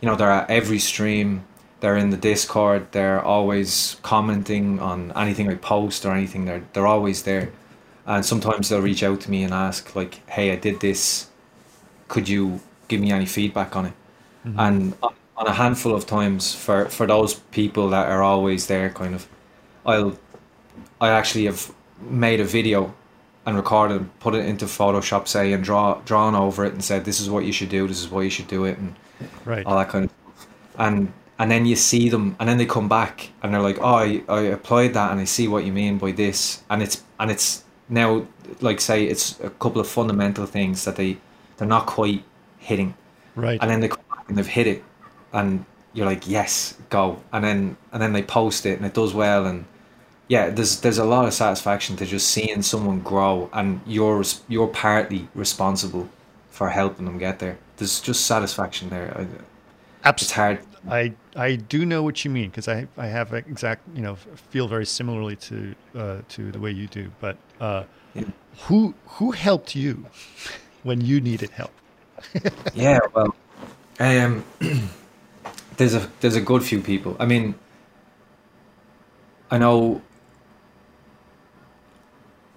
[0.00, 1.44] you know, they're at every stream.
[1.80, 2.92] They're in the Discord.
[2.92, 6.44] They're always commenting on anything I post or anything.
[6.44, 7.52] They're they're always there,
[8.06, 11.28] and sometimes they'll reach out to me and ask like, "Hey, I did this.
[12.08, 13.94] Could you give me any feedback on it?"
[14.46, 14.60] Mm-hmm.
[14.60, 14.94] And
[15.36, 19.26] on a handful of times for for those people that are always there, kind of,
[19.84, 20.16] I'll
[21.02, 22.94] I actually have made a video
[23.44, 27.04] and recorded and put it into Photoshop, say, and draw drawn over it and said,
[27.04, 27.88] "This is what you should do.
[27.88, 28.94] This is why you should do it," and
[29.44, 29.66] right.
[29.66, 30.10] all that kind of.
[30.10, 30.48] Stuff.
[30.78, 33.96] And and then you see them, and then they come back and they're like, "Oh,
[33.96, 37.32] I, I applied that, and I see what you mean by this," and it's and
[37.32, 38.24] it's now
[38.60, 41.18] like say it's a couple of fundamental things that they
[41.56, 42.22] they're not quite
[42.58, 42.94] hitting,
[43.34, 43.58] right?
[43.60, 44.84] And then they come back and they've hit it,
[45.32, 49.12] and you're like, "Yes, go!" And then and then they post it, and it does
[49.12, 49.64] well, and
[50.28, 54.68] yeah, there's there's a lot of satisfaction to just seeing someone grow, and you're you're
[54.68, 56.08] partly responsible
[56.50, 57.58] for helping them get there.
[57.76, 59.08] There's just satisfaction there.
[60.04, 60.24] Absolutely.
[60.24, 60.58] It's hard.
[60.90, 64.16] I I do know what you mean because I I have exact you know
[64.50, 67.10] feel very similarly to uh, to the way you do.
[67.20, 68.24] But uh, yeah.
[68.62, 70.06] who who helped you
[70.82, 71.72] when you needed help?
[72.74, 73.34] yeah, well,
[74.00, 74.44] um,
[75.76, 77.16] there's a there's a good few people.
[77.18, 77.54] I mean,
[79.50, 80.02] I know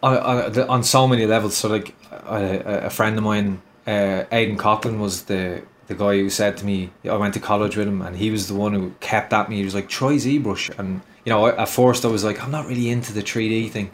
[0.06, 1.56] on, on so many levels.
[1.56, 6.30] So like a, a friend of mine, uh, Aidan Coughlin, was the the guy who
[6.30, 8.92] said to me, I went to college with him, and he was the one who
[9.00, 9.58] kept at me.
[9.58, 12.68] He was like, "Try ZBrush," and you know, at first I was like, "I'm not
[12.68, 13.92] really into the 3D thing."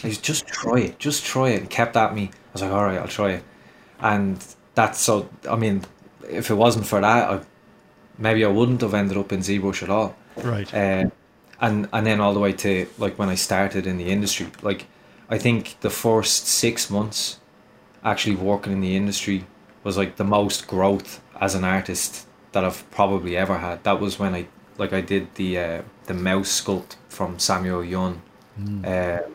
[0.00, 1.60] He was just try it, just try it.
[1.60, 2.30] And kept at me.
[2.32, 3.44] I was like, "All right, I'll try it,"
[4.00, 5.28] and that's so.
[5.48, 5.84] I mean,
[6.28, 7.40] if it wasn't for that, I,
[8.18, 10.16] maybe I wouldn't have ended up in ZBrush at all.
[10.36, 10.72] Right.
[10.72, 11.10] Uh,
[11.60, 14.86] and and then all the way to like when I started in the industry, like
[15.28, 17.40] I think the first six months
[18.02, 19.46] actually working in the industry
[19.82, 23.84] was like the most growth as an artist that I've probably ever had.
[23.84, 24.46] That was when I
[24.78, 28.22] like I did the uh, the mouse sculpt from Samuel Yun,
[28.60, 28.84] mm.
[28.86, 29.28] uh,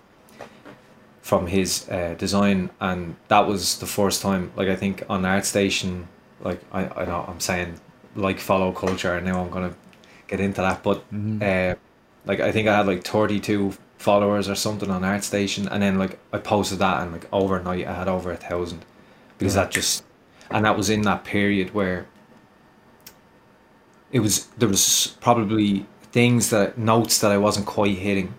[1.22, 4.52] from his uh, design, and that was the first time.
[4.56, 6.06] Like I think on ArtStation,
[6.42, 7.80] like I I know I'm saying
[8.16, 9.76] like follow culture, and now I'm gonna
[10.28, 11.42] get into that, but mm-hmm.
[11.42, 11.76] Uh,
[12.26, 16.00] like I think I had like thirty two followers or something on ArtStation, and then
[16.00, 18.86] like I posted that, and like overnight I had over a thousand
[19.38, 20.04] because that just
[20.50, 22.08] and that was in that period where
[24.12, 28.34] it was there was probably things that notes that I wasn't quite hitting,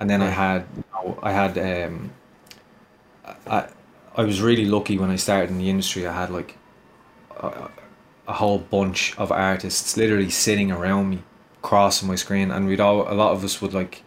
[0.00, 2.10] and then I had you know, I had um
[3.46, 3.68] I
[4.16, 6.08] I was really lucky when I started in the industry.
[6.08, 6.56] I had like
[7.36, 7.70] a,
[8.26, 11.22] a whole bunch of artists literally sitting around me,
[11.62, 14.02] crossing my screen, and we'd all a lot of us would like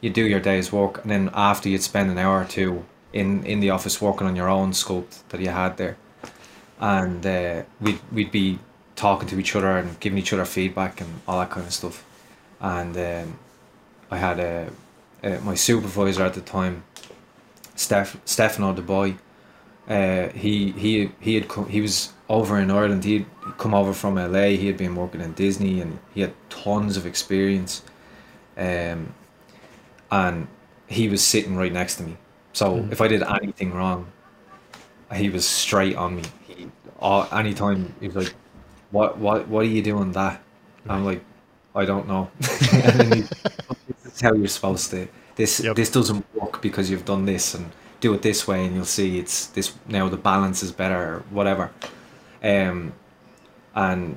[0.00, 3.44] you do your day's work, and then after you'd spend an hour or two in
[3.44, 5.96] in the office working on your own sculpt that you had there,
[6.78, 8.58] and uh, we'd we'd be
[8.96, 12.04] talking to each other and giving each other feedback and all that kind of stuff,
[12.60, 13.38] and um,
[14.10, 14.70] I had a,
[15.22, 16.84] a, my supervisor at the time,
[17.74, 19.16] Steph Stefano the boy.
[19.88, 23.04] Uh, he he he had come, he was over in Ireland.
[23.04, 23.26] He'd
[23.58, 24.50] come over from LA.
[24.50, 27.82] He had been working in Disney and he had tons of experience.
[28.56, 29.14] Um,
[30.10, 30.48] and
[30.86, 32.16] he was sitting right next to me.
[32.52, 32.92] So mm.
[32.92, 34.10] if I did anything wrong,
[35.14, 36.22] he was straight on me.
[36.46, 36.68] He,
[36.98, 38.34] all, anytime he was like,
[38.90, 40.42] "What, what, what are you doing that?"
[40.88, 41.22] I'm like,
[41.74, 42.30] "I don't know."
[42.72, 45.08] and he, this is how you're supposed to.
[45.36, 45.76] This Yep.
[45.76, 47.70] this doesn't work because you've done this, and
[48.00, 50.08] do it this way, and you'll see it's this now.
[50.08, 51.70] The balance is better, or whatever.
[52.42, 52.92] Um,
[53.74, 54.16] and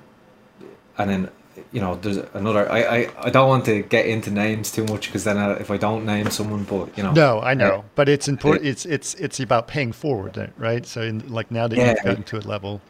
[0.97, 1.29] and then
[1.71, 2.69] you know there's another.
[2.71, 5.69] I I, I don't want to get into names too much because then I, if
[5.71, 8.65] I don't name someone, but you know, No, I know, Uh, but it's important.
[8.67, 10.85] It's it's it's about paying forward, right?
[10.85, 11.83] So, in, like now that Yeah.
[11.83, 12.81] you've gotten to a level,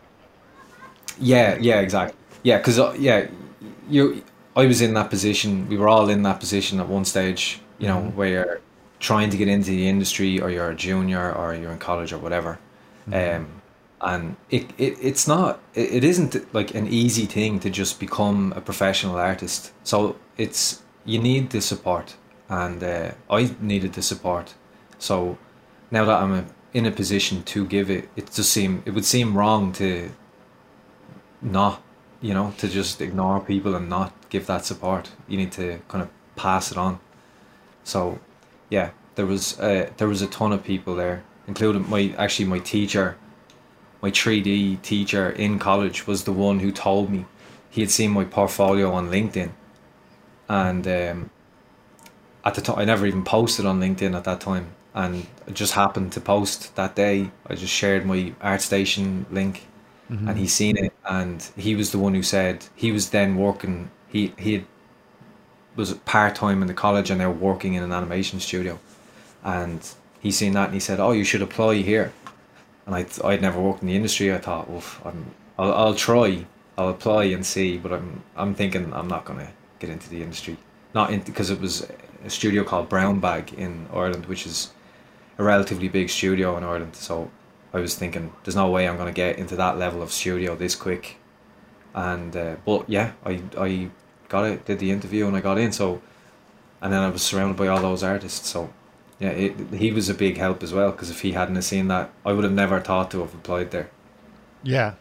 [1.19, 2.17] Yeah, yeah, exactly.
[2.43, 3.28] Yeah, because uh, yeah,
[3.89, 4.23] you.
[4.56, 5.67] I was in that position.
[5.67, 7.60] We were all in that position at one stage.
[7.80, 8.62] You know, where you're
[8.99, 12.19] trying to get into the industry, or you're a junior, or you're in college, or
[12.19, 12.60] whatever.
[13.12, 13.62] Um,
[14.03, 15.59] and it, it it's not.
[15.73, 19.71] It, it isn't like an easy thing to just become a professional artist.
[19.83, 22.15] So it's you need the support,
[22.49, 24.53] and uh, I needed the support.
[24.99, 25.37] So
[25.89, 29.05] now that I'm a, in a position to give it, it just seem it would
[29.05, 30.11] seem wrong to
[31.41, 31.81] not,
[32.21, 35.11] you know, to just ignore people and not give that support.
[35.27, 36.99] You need to kind of pass it on.
[37.83, 38.19] So,
[38.69, 42.59] yeah, there was uh, there was a ton of people there, including my actually my
[42.59, 43.17] teacher,
[44.03, 47.25] my three D teacher in college was the one who told me.
[47.71, 49.51] He had seen my portfolio on LinkedIn,
[50.47, 51.29] and um,
[52.45, 55.73] at the time I never even posted on LinkedIn at that time, and I just
[55.73, 57.31] happened to post that day.
[57.47, 59.65] I just shared my ArtStation link.
[60.27, 60.93] And he seen it.
[61.05, 64.65] And he was the one who said he was then working he he had,
[65.75, 68.77] was part-time in the college and now working in an animation studio.
[69.43, 69.81] And
[70.19, 72.13] he seen that and he said oh you should apply here
[72.85, 76.45] and I I'd never worked in the industry I thought well I'm I'll, I'll try
[76.77, 80.57] I'll apply and see but I'm I'm thinking I'm not gonna get into the industry
[80.93, 81.87] not because it was
[82.25, 84.71] a studio called Brown Bag in Ireland which is
[85.37, 87.31] a relatively big studio in Ireland so
[87.73, 90.75] I was thinking, there's no way I'm to get into that level of studio this
[90.75, 91.17] quick.
[91.95, 93.89] And uh, but yeah, I I
[94.29, 95.71] got it, did the interview, and I got in.
[95.71, 96.01] So,
[96.81, 98.47] and then I was surrounded by all those artists.
[98.47, 98.71] So,
[99.23, 100.91] yeah, it, he was a big help as well.
[100.91, 103.89] Because if he hadn't seen that, I would have never thought to have applied there.
[104.63, 104.93] yeah,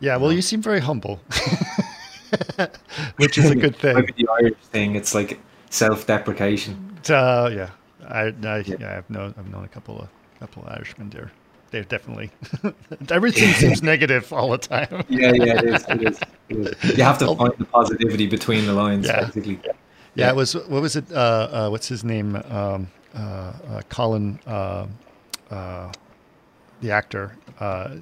[0.00, 0.16] yeah.
[0.20, 1.20] Well, you seem very humble,
[3.16, 3.94] which is a good thing.
[3.96, 5.38] Maybe the Irish thing, it's like
[5.70, 6.74] self-deprecation.
[7.08, 7.70] Uh, yeah,
[8.08, 8.76] I, I Yeah.
[8.80, 11.30] yeah, I've known I've known a couple of couple of Irishmen there.
[11.70, 12.30] They're definitely
[13.10, 15.04] everything seems negative all the time.
[15.08, 15.84] Yeah, yeah, it is.
[15.88, 16.18] It is.
[16.48, 16.96] It is.
[16.98, 19.24] You have to find the positivity between the lines, Yeah.
[19.26, 19.60] basically.
[20.14, 21.04] Yeah, it was what was it?
[21.12, 21.16] Uh,
[21.56, 22.36] uh, what's his name?
[22.50, 22.88] Um,
[23.88, 24.86] Colin, uh,
[25.50, 25.92] uh,
[26.80, 27.36] the actor.
[27.58, 27.96] Uh,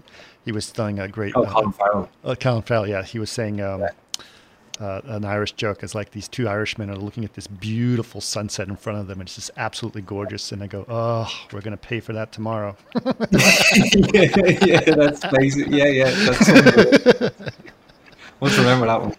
[0.45, 1.33] he was telling a great.
[1.37, 2.09] Oh, uh, Colin Farrell.
[2.25, 2.87] uh, Colin Farrell.
[2.89, 3.91] Yeah, he was saying um, Yeah.
[4.81, 8.69] uh, an Irish joke is like these two Irishmen are looking at this beautiful sunset
[8.69, 10.53] in front of them, and it's just absolutely gorgeous.
[10.53, 12.77] And they go, "Oh, we're going to pay for that tomorrow."
[13.33, 15.69] yeah, yeah, that's basic.
[15.69, 16.11] Yeah, yeah.
[16.11, 17.31] That's
[18.41, 19.15] Let's remember that one.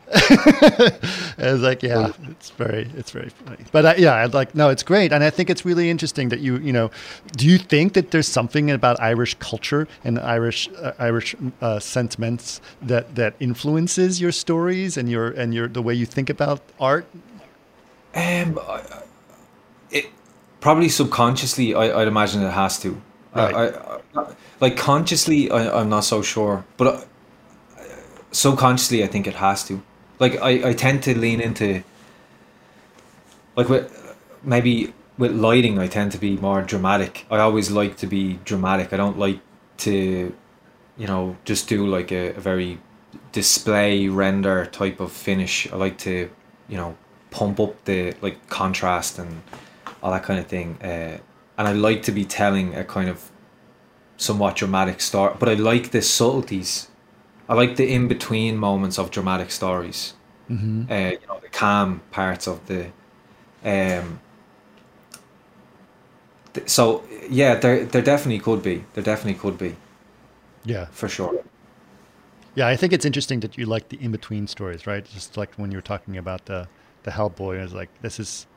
[1.37, 3.65] And I was like, yeah, it's very, it's very funny.
[3.71, 6.39] But uh, yeah, I'd like, no, it's great, and I think it's really interesting that
[6.39, 6.91] you, you know,
[7.35, 12.61] do you think that there's something about Irish culture and Irish, uh, Irish uh, sentiments
[12.81, 17.05] that that influences your stories and your and your the way you think about art?
[18.15, 18.59] Um,
[19.91, 20.07] it
[20.59, 23.01] probably subconsciously, I, I'd imagine it has to.
[23.35, 23.53] Right.
[23.55, 27.01] I, I, I, like consciously, I, I'm not so sure, but uh,
[28.31, 29.81] subconsciously, I think it has to.
[30.19, 31.83] Like I, I tend to lean into
[33.55, 37.25] like with maybe with lighting, I tend to be more dramatic.
[37.29, 38.93] I always like to be dramatic.
[38.93, 39.39] I don't like
[39.79, 40.33] to,
[40.97, 42.79] you know, just do like a, a very
[43.31, 45.71] display render type of finish.
[45.71, 46.29] I like to,
[46.67, 46.97] you know,
[47.31, 49.41] pump up the like contrast and
[50.01, 50.77] all that kind of thing.
[50.81, 51.17] Uh,
[51.57, 53.29] and I like to be telling a kind of
[54.15, 56.88] somewhat dramatic story, but I like the subtleties.
[57.49, 60.13] I like the in between moments of dramatic stories.
[60.49, 60.91] Mm-hmm.
[60.91, 62.91] Uh, you know, the calm parts of the.
[63.63, 64.21] Um,
[66.53, 68.85] th- so yeah, there there definitely could be.
[68.93, 69.75] There definitely could be
[70.65, 71.43] Yeah, for sure.
[72.55, 72.67] yeah.
[72.67, 75.05] I think it's interesting that you like the in between stories, right?
[75.05, 76.67] Just like when you were talking about the
[77.03, 78.47] the Hellboy, it's like this is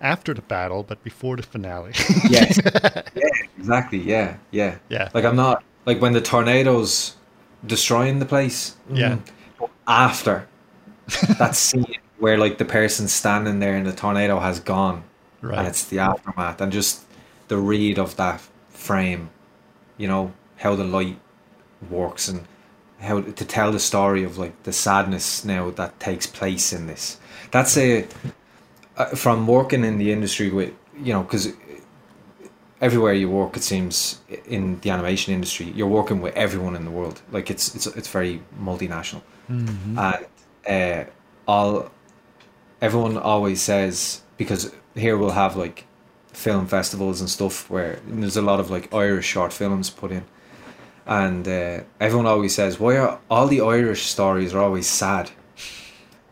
[0.00, 1.92] after the battle, but before the finale.
[2.28, 2.60] Yes.
[3.14, 3.30] yeah.
[3.58, 3.98] Exactly.
[4.00, 4.36] Yeah.
[4.52, 4.78] Yeah.
[4.90, 7.16] yeah, Like I'm not like when the tornadoes
[7.66, 8.76] destroying the place.
[8.92, 9.16] Yeah.
[9.16, 9.22] mm,
[9.86, 10.48] After
[11.38, 15.04] that scene where like the person standing there and the tornado has gone,
[15.40, 15.58] right.
[15.58, 17.04] and it's the aftermath, and just
[17.48, 18.40] the read of that
[18.70, 19.30] frame,
[19.96, 21.18] you know how the light
[21.90, 22.46] works and
[23.00, 27.18] how to tell the story of like the sadness now that takes place in this.
[27.50, 28.06] That's a
[28.96, 31.52] uh, from working in the industry with you know because
[32.80, 36.90] everywhere you work, it seems in the animation industry, you're working with everyone in the
[36.90, 37.20] world.
[37.32, 39.98] Like it's it's it's very multinational, Mm-hmm.
[39.98, 41.10] and uh,
[41.46, 41.90] all
[42.80, 45.84] everyone always says because here we'll have like
[46.32, 50.24] film festivals and stuff where there's a lot of like Irish short films put in,
[51.06, 55.30] and uh, everyone always says why are all the Irish stories are always sad,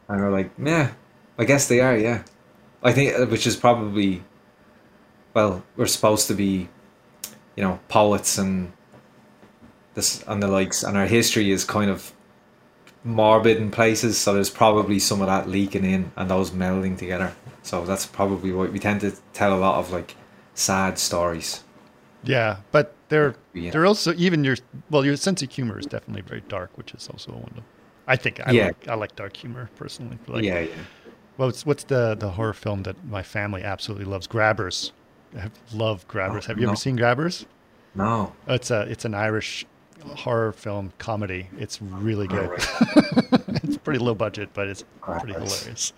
[0.09, 0.92] and we're like yeah,
[1.38, 2.22] I guess they are yeah,
[2.82, 4.22] I think uh, which is probably
[5.37, 6.68] well we're supposed to be,
[7.57, 8.72] you know poets and
[9.95, 12.12] this and the likes and our history is kind of
[13.05, 17.34] morbid in places, so there's probably some of that leaking in and those melding together.
[17.62, 20.16] So that's probably why we tend to tell a lot of like
[20.55, 21.64] sad stories.
[22.22, 23.70] Yeah, but they're Yeah.
[23.70, 24.57] they're also even your
[24.91, 27.64] well your sense of humor is definitely very dark, which is also a one of
[28.07, 28.66] I think I Yeah.
[28.66, 30.18] like I like dark humor personally.
[30.26, 30.84] Like, yeah, yeah.
[31.37, 34.26] What's what's the the horror film that my family absolutely loves?
[34.26, 34.93] Grabbers.
[35.37, 36.45] I love Grabbers.
[36.45, 36.70] Oh, have you no.
[36.72, 37.47] ever seen Grabbers?
[37.95, 38.32] No.
[38.47, 39.64] It's a it's an Irish
[40.05, 41.49] horror film comedy.
[41.59, 42.51] It's really good.
[43.62, 45.93] it's pretty low budget, but it's pretty hilarious.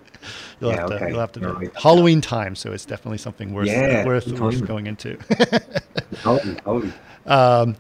[0.60, 1.76] You'll Yeah, have to you'll have to do write it.
[1.76, 5.16] Halloween time, so it's definitely something worth Yeah, worth, worth going into.
[6.22, 6.92] Totally, totally.
[7.26, 7.76] Um,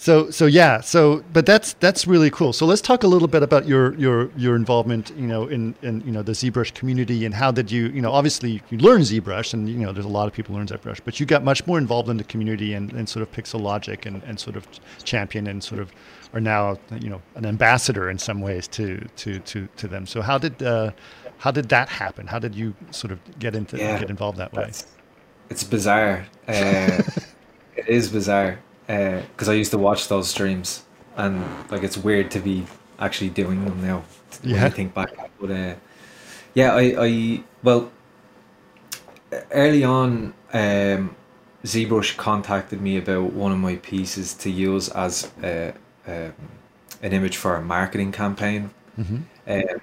[0.00, 2.54] so so yeah so but that's that's really cool.
[2.54, 6.00] So let's talk a little bit about your your your involvement you know in in
[6.06, 9.52] you know the ZBrush community and how did you you know obviously you learn ZBrush
[9.52, 11.66] and you know there's a lot of people who learn ZBrush but you got much
[11.66, 14.66] more involved in the community and, and sort of Pixologic and, and sort of
[15.04, 15.92] champion and sort of
[16.32, 20.06] are now you know an ambassador in some ways to to to to them.
[20.06, 20.92] So how did uh,
[21.36, 22.26] how did that happen?
[22.26, 24.72] How did you sort of get into Yeah, get involved that way?
[25.50, 26.26] It's bizarre.
[26.48, 27.02] Uh,
[27.76, 28.60] it is bizarre
[28.90, 30.82] because I used to watch those streams,
[31.16, 32.66] and like it's weird to be
[32.98, 34.02] actually doing them now.
[34.42, 34.64] When Yeah.
[34.64, 35.10] you think back,
[35.40, 35.74] but uh,
[36.54, 37.90] yeah, I, I well,
[39.52, 41.14] early on, um,
[41.64, 45.72] ZBrush contacted me about one of my pieces to use as a,
[46.06, 46.32] um,
[47.02, 48.70] an image for a marketing campaign.
[48.98, 49.22] Mhm.
[49.46, 49.80] Um,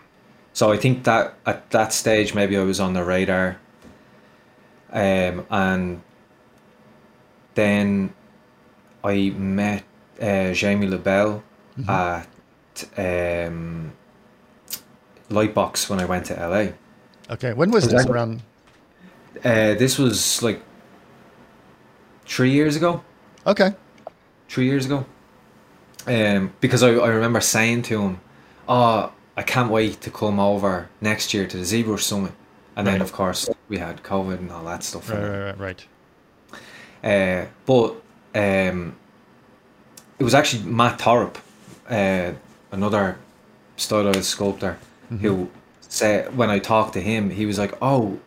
[0.53, 3.57] so I think that at that stage maybe I was on the radar.
[4.91, 6.01] Um, and
[7.55, 8.13] then
[9.03, 9.83] I met
[10.21, 11.43] uh, Jamie LaBelle
[11.87, 12.27] at
[12.97, 13.91] um,
[15.29, 16.73] Lightbox when I went to LA.
[17.33, 18.41] okay when was Was this that- around
[19.43, 20.61] Uh, this was like
[22.25, 23.01] three years ago.
[23.45, 23.73] okay
[24.49, 25.05] three years ago.
[26.07, 28.21] Um, because I, I remember saying to him,
[28.67, 32.31] "Oh, I can't wait to come over next year to the ZBrush Summit,"
[32.77, 35.09] and then of course we had COVID and all that stuff.
[35.09, 35.81] right right right, right.
[37.03, 37.95] Uh, but
[38.37, 38.95] um,
[40.19, 41.37] it was actually Matt Torp,
[41.89, 42.33] uh,
[42.71, 43.17] another
[43.77, 44.77] stylized sculptor,
[45.21, 45.49] who
[45.81, 48.19] said when I talked to him, he was like, "Oh,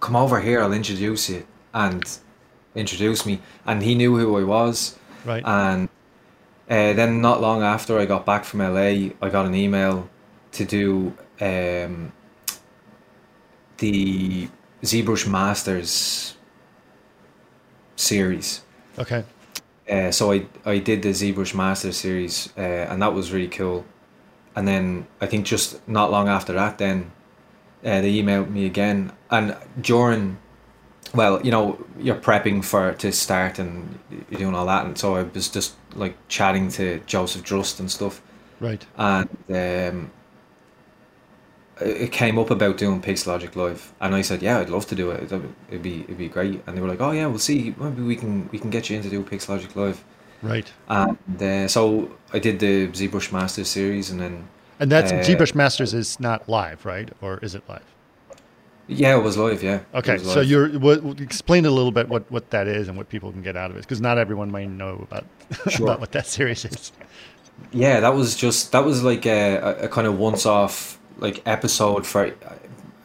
[0.00, 2.04] come over here, I'll introduce you," and
[2.74, 4.96] introduced me, and he knew who I was.
[5.24, 5.88] right And
[6.68, 10.08] uh, then not long after I got back from LA, I got an email
[10.52, 12.12] to do um,
[13.78, 14.48] the
[14.82, 16.36] ZBrush Masters
[17.96, 18.62] series.
[18.98, 19.24] okay
[19.90, 23.84] Uh, so I I did the ZBrush Master series, uh, and that was really cool.
[24.54, 27.10] And then I think just not long after that, then
[27.84, 30.38] uh, they emailed me again, and during,
[31.14, 33.98] well, you know, you're prepping for to start and
[34.30, 37.90] you're doing all that, and so I was just like chatting to Joseph Drust and
[37.90, 38.22] stuff,
[38.60, 38.84] right.
[38.96, 40.10] And um,
[41.80, 45.10] it came up about doing Pixologic live, and I said, "Yeah, I'd love to do
[45.10, 45.22] it.
[45.68, 47.74] It'd be it'd be great." And they were like, "Oh yeah, we'll see.
[47.78, 50.04] Maybe we can we can get you in to do Pixologic live."
[50.42, 55.16] right And uh, so I did the ZBrush Masters series, and then And that's Uh,
[55.16, 57.10] ZBrush Masters is not live, right?
[57.20, 57.84] Or is it live?
[58.88, 59.62] yeah, it was live.
[59.62, 59.80] Yeah.
[59.94, 63.08] Okay, was so you're what, explain a little bit what, what that is and what
[63.08, 65.24] people can get out of it, because not everyone may know about
[65.68, 65.86] Sure.
[65.86, 66.92] about what that series is.
[67.72, 72.06] yeah, that was just that was like a, a kind of once off like episode
[72.06, 72.32] for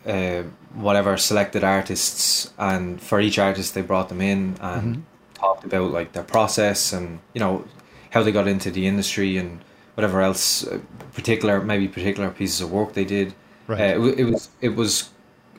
[0.05, 0.43] uh,
[0.74, 6.13] whatever selected artists, and for each artist they brought them in and talked about like
[6.13, 7.66] their process and you know
[8.11, 9.63] how they got into the industry and
[9.95, 10.80] whatever else uh,
[11.13, 13.34] particular maybe particular pieces of work they did.
[13.68, 13.95] Right.
[13.95, 15.09] Uh, it, it was it was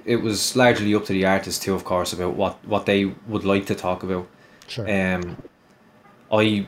[0.05, 3.45] it was largely up to the artist too, of course, about what what they would
[3.45, 4.27] like to talk about.
[4.69, 4.89] Sure.
[4.89, 5.37] Um,
[6.33, 6.67] I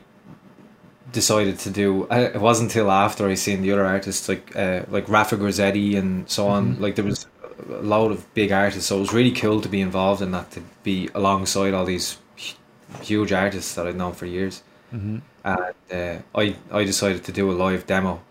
[1.11, 2.07] decided to do.
[2.09, 5.97] I- It wasn't until after I seen the other artists like uh, like Rafa Grassetti
[5.97, 6.79] and so on.
[6.79, 7.27] Like there was
[7.69, 10.51] a lot of big artists, so it was really cool to be involved in that.
[10.51, 12.17] To be alongside all these
[13.01, 14.63] huge artists that I'd known for years.
[14.93, 15.21] Mhm.
[15.43, 18.21] And uh, I I decided to do a live demo,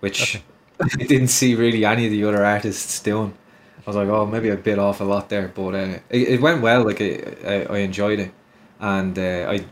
[0.00, 0.40] which
[0.80, 3.34] I didn't see really any of the other artists doing.
[3.78, 6.40] I was like, oh, maybe I bit off a lot there, but uh, it, it
[6.40, 6.84] went well.
[6.84, 8.32] Like I, I, I enjoyed it,
[8.78, 9.64] and uh, I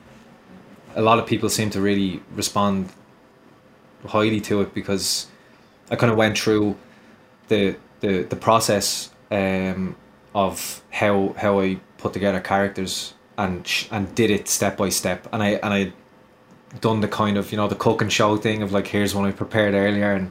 [0.99, 2.90] a lot of people seem to really respond
[4.07, 5.26] highly to it because
[5.90, 6.76] I kind of went through
[7.49, 9.96] the the the process um,
[10.34, 15.26] of how how I put together characters and sh- and did it step by step.
[15.32, 15.92] And I and I
[16.80, 19.24] done the kind of you know the cook and show thing of like here's one
[19.24, 20.30] I prepared earlier and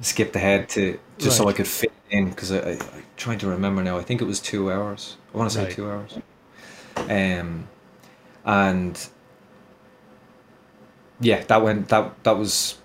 [0.00, 3.48] skipped ahead to just so I could fit in because I, I I'm trying to
[3.48, 3.98] remember now.
[3.98, 5.16] I think it was two hours.
[5.34, 5.72] I want to say Right.
[5.74, 6.18] two hours.
[7.08, 7.68] Um
[8.44, 9.08] and
[11.20, 12.76] yeah that went that that was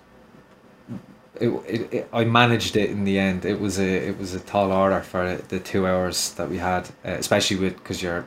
[1.42, 3.44] it, it, it, I managed it in the end.
[3.44, 6.88] It was a it was a tall order for the two hours that we had,
[7.04, 8.24] uh, especially with because you're,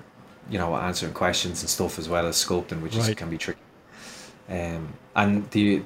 [0.50, 3.62] you know, answering questions and stuff as well as sculpting, which is, can be tricky.
[4.50, 5.84] Um, and the,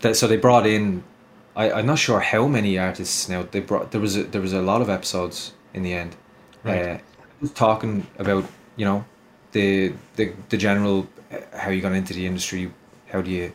[0.00, 1.02] the so they brought in,
[1.56, 3.90] I I'm not sure how many artists now they brought.
[3.90, 6.16] There was a, there was a lot of episodes in the end.
[6.62, 7.00] Right.
[7.42, 8.44] Uh, talking about
[8.76, 9.04] you know,
[9.52, 12.70] the the the general uh, how you got into the industry,
[13.16, 13.52] how do you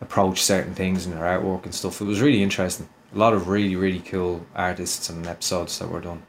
[0.00, 2.00] approach certain things in their artwork and stuff.
[2.00, 2.88] It was really interesting.
[3.14, 6.22] A lot of really, really cool artists and episodes that were done.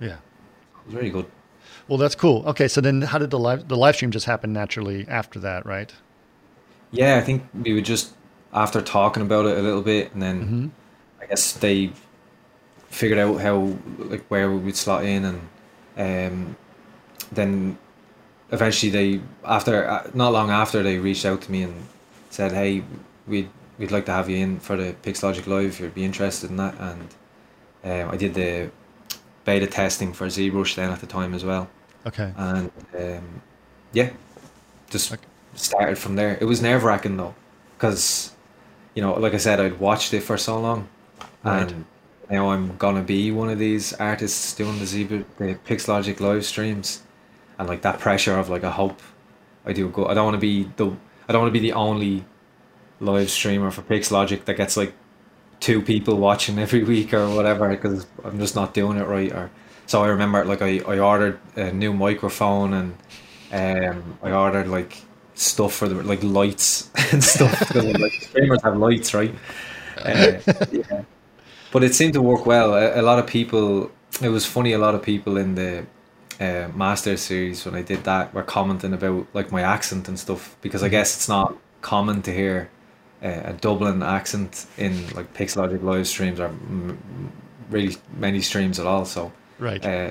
[0.00, 0.16] Yeah.
[0.16, 1.26] It was really good.
[1.88, 2.44] Well, that's cool.
[2.46, 5.66] Okay, so then how did the live the live stream just happen naturally after that,
[5.66, 5.92] right?
[6.90, 8.12] Yeah, I think we would just
[8.52, 10.68] after talking about it a little bit, and then Mm-hmm.
[11.22, 11.92] I guess they
[12.88, 16.56] figured out how like where we would slot in, and um,
[17.30, 17.78] then
[18.52, 21.74] eventually they after uh, not long after they reached out to me and
[22.30, 22.84] said, "Hey,
[23.26, 23.48] we'd
[23.78, 26.56] we'd like to have you in for the Pixologic Live if you'd be interested in
[26.58, 27.08] that." And
[27.84, 28.70] um, I did the
[29.44, 31.68] beta testing for ZBrush then at the time as well,
[32.06, 32.32] Okay.
[32.36, 33.42] and um,
[33.92, 34.10] yeah,
[34.90, 35.22] just Okay.
[35.54, 36.38] started from there.
[36.40, 37.34] It was nerve wracking though,
[37.76, 38.30] because
[38.94, 40.86] you know, like I said, I'd watched it for so long,
[41.42, 41.62] Right.
[41.72, 41.84] and
[42.30, 47.02] now I'm gonna be one of these artists doing the ZBrush, the Pixologic live streams,
[47.58, 49.00] and like that pressure of like I hope
[49.64, 50.06] I do go.
[50.06, 50.86] I don't want to be the
[51.28, 52.24] I don't want to be the only
[53.00, 54.94] live streamer for Pixologic that gets like
[55.60, 59.32] two people watching every week or whatever because I'm just not doing it right.
[59.32, 59.50] Or
[59.86, 62.96] so I remember like I, I ordered a new microphone and
[63.52, 65.02] um I ordered like
[65.34, 69.34] stuff for the like lights and stuff because like streamers have lights right.
[70.04, 70.38] Uh,
[70.70, 71.02] yeah.
[71.70, 72.74] But it seemed to work well.
[72.74, 73.90] A, a lot of people.
[74.22, 74.72] It was funny.
[74.72, 75.86] A lot of people in the
[76.40, 80.56] uh, master series when I did that were commenting about like my accent and stuff
[80.62, 82.70] because I guess it's not common to hear
[83.22, 87.32] uh, a Dublin accent in like Pixologic live streams or m- m-
[87.70, 89.04] really many streams at all.
[89.04, 89.84] So Right.
[89.84, 90.10] uh,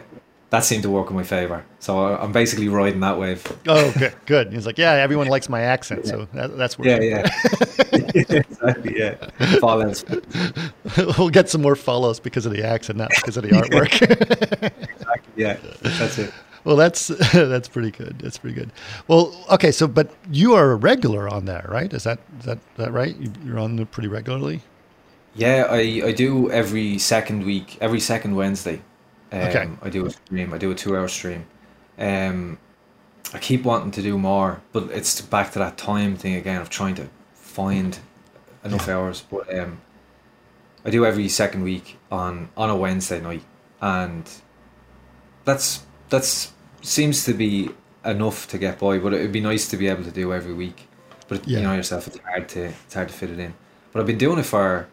[0.51, 1.63] that seemed to work in my favor.
[1.79, 3.41] So I'm basically riding that wave.
[3.67, 4.13] oh, good.
[4.25, 4.53] Good.
[4.53, 7.09] He's like, yeah, everyone likes my accent, so that, that's Yeah, working.
[7.09, 8.99] yeah, exactly.
[8.99, 9.15] Yeah,
[9.59, 10.05] follows.
[11.17, 14.01] we'll get some more follows because of the accent, not because of the artwork.
[14.01, 15.31] Exactly.
[15.37, 16.33] Yeah, that's it.
[16.65, 18.19] well, that's that's pretty good.
[18.19, 18.71] That's pretty good.
[19.07, 21.91] Well, okay, so but you are a regular on there, right?
[21.93, 23.15] Is that is that that right?
[23.17, 24.61] You- You're on there pretty regularly.
[25.33, 28.81] Yeah, I, I do every second week, every second Wednesday.
[29.31, 29.69] Um, Okay.
[29.81, 30.53] I do a stream.
[30.53, 31.45] I do a two hour stream.
[31.97, 32.57] Um,
[33.33, 36.69] I keep wanting to do more, but it's back to that time thing again of
[36.69, 37.97] trying to find
[38.65, 39.23] enough hours.
[39.29, 39.79] But um,
[40.85, 43.43] I do every second week on on a Wednesday night,
[43.81, 44.29] and
[45.45, 46.51] that's that's
[46.81, 47.69] seems to be
[48.03, 48.97] enough to get by.
[48.97, 50.87] But it'd be nice to be able to do every week.
[51.29, 51.59] But Yeah.
[51.59, 53.53] you know yourself, it's hard to it's hard to fit it in.
[53.93, 54.87] But I've been doing it for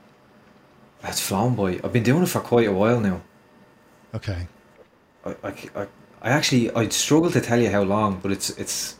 [1.02, 1.80] it's flown by.
[1.82, 3.22] I've been doing it for quite a while now.
[4.14, 4.46] Okay.
[5.24, 5.86] I, I, I,
[6.22, 8.96] I actually I struggle to tell you how long, but it's it's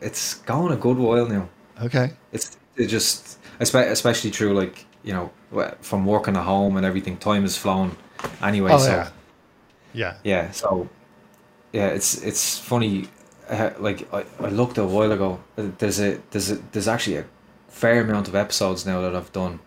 [0.00, 1.48] it's gone a good while now.
[1.82, 2.12] Okay.
[2.32, 5.30] It's it just espe- especially true like you know
[5.80, 7.16] from working at home and everything.
[7.16, 7.96] Time has flown
[8.42, 8.72] anyway.
[8.72, 9.08] Oh so yeah.
[9.94, 10.14] Yeah.
[10.24, 10.88] yeah, so
[11.72, 13.08] yeah, it's it's funny.
[13.48, 15.40] Uh, like I, I looked a while ago.
[15.56, 17.24] There's a there's a there's actually a
[17.68, 19.60] fair amount of episodes now that I've done,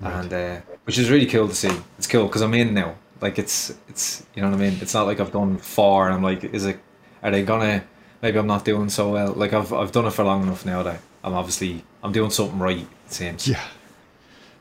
[0.00, 0.14] Right.
[0.14, 1.72] and uh, which is really cool to see.
[1.98, 2.94] It's cool because I'm in now.
[3.20, 4.78] Like it's it's you know what I mean.
[4.80, 6.78] It's not like I've done four and I'm like, is it?
[7.22, 7.84] Are they gonna?
[8.22, 9.32] Maybe I'm not doing so well.
[9.32, 12.58] Like I've I've done it for long enough now that I'm obviously I'm doing something
[12.58, 12.78] right.
[13.06, 13.48] It seems.
[13.48, 13.62] Yeah.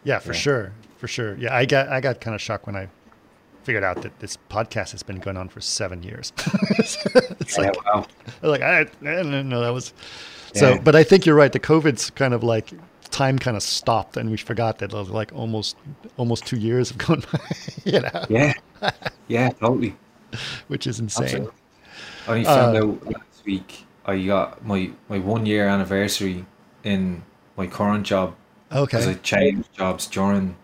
[0.04, 0.40] Yeah, for Yeah.
[0.40, 0.72] sure.
[0.98, 1.36] For sure.
[1.36, 2.88] Yeah, I got I got kind of shocked when I
[3.64, 6.32] figured out that this podcast has been going on for seven years.
[6.80, 8.06] it's Yeah, like wow.
[8.42, 9.94] like I, I didn't know that was
[10.54, 10.80] so Yeah.
[10.82, 11.52] but I think you're right.
[11.52, 12.72] The COVID's kind of like
[13.12, 15.78] time kind of stopped and we forgot that it was like almost
[16.18, 17.40] almost two years have gone by,
[17.86, 18.54] you know, Yeah.
[19.28, 19.50] Yeah.
[19.52, 19.96] Totally.
[20.68, 21.26] which is insane.
[21.26, 21.54] Absolutely.
[22.28, 26.46] I only found Uh, out last week I got my, my one year anniversary
[26.84, 27.24] in
[27.58, 28.36] my current job
[28.70, 30.56] because I changed jobs during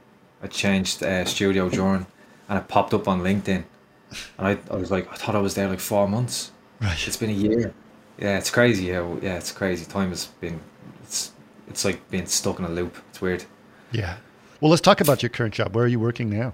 [0.41, 2.05] I changed uh, studio during
[2.49, 3.63] and it popped up on LinkedIn
[4.37, 7.07] and I, I was like I thought I was there like four months Right.
[7.07, 7.73] it's been a year
[8.19, 8.85] yeah, it's crazy.
[8.85, 9.85] Yeah, yeah, it's crazy.
[9.85, 10.59] Time has been
[11.67, 12.97] it's like being stuck in a loop.
[13.09, 13.45] It's weird.
[13.91, 14.17] Yeah.
[14.59, 15.75] Well, let's talk about your current job.
[15.75, 16.53] Where are you working now?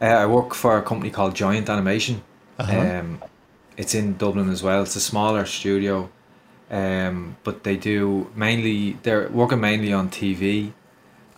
[0.00, 2.22] Uh, I work for a company called Giant Animation.
[2.58, 2.78] Uh-huh.
[2.80, 3.22] Um,
[3.76, 4.82] it's in Dublin as well.
[4.82, 6.10] It's a smaller studio,
[6.70, 10.72] um, but they do mainly they're working mainly on TV,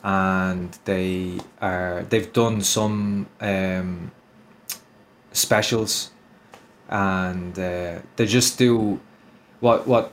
[0.03, 4.13] and they are they've done some um,
[5.33, 6.11] specials,
[6.89, 9.01] and uh, they just do
[9.61, 10.13] what what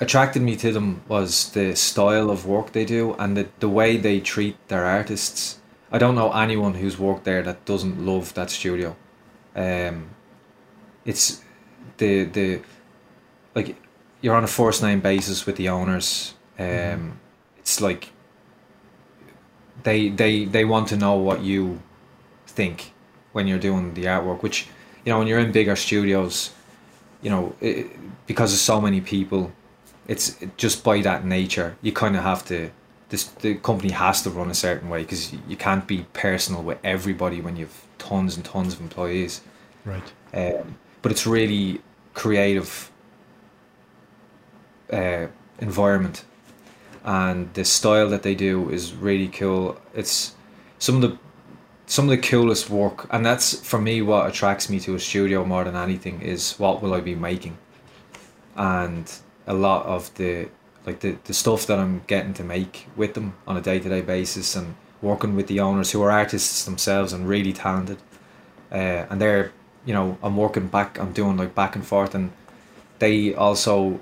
[0.00, 3.96] attracted me to them was the style of work they do and the, the way
[3.96, 5.58] they treat their artists.
[5.92, 8.96] I don't know anyone who's worked there that doesn't love that studio.
[9.54, 10.10] Um,
[11.04, 11.42] it's
[11.98, 12.62] the the
[13.54, 13.76] like
[14.20, 16.34] you're on a first name basis with the owners.
[16.58, 17.18] Um,
[17.58, 18.08] It's like
[19.82, 21.80] they they they want to know what you
[22.46, 22.92] think
[23.32, 24.42] when you're doing the artwork.
[24.42, 24.66] Which
[25.04, 26.52] you know when you're in bigger studios,
[27.22, 27.86] you know it,
[28.26, 29.52] because of so many people,
[30.10, 32.70] it's just by that nature you kind of have to.
[33.10, 36.78] This the company has to run a certain way because you can't be personal with
[36.82, 39.40] everybody when you've tons and tons of employees.
[39.84, 40.12] Right.
[40.34, 41.80] Um, but it's really
[42.14, 42.90] creative
[44.92, 45.26] uh,
[45.60, 46.24] environment,
[47.04, 49.80] and the style that they do is really cool.
[49.94, 50.34] It's
[50.80, 51.18] some of the
[51.86, 55.44] some of the coolest work, and that's for me what attracts me to a studio
[55.44, 57.58] more than anything is what will I be making,
[58.56, 60.48] and a lot of the
[60.86, 63.88] like the, the stuff that I'm getting to make with them on a day to
[63.88, 67.98] day basis, and working with the owners who are artists themselves and really talented,
[68.72, 69.52] uh, and they're
[69.84, 72.32] you know I'm working back, I'm doing like back and forth, and
[72.98, 74.00] they also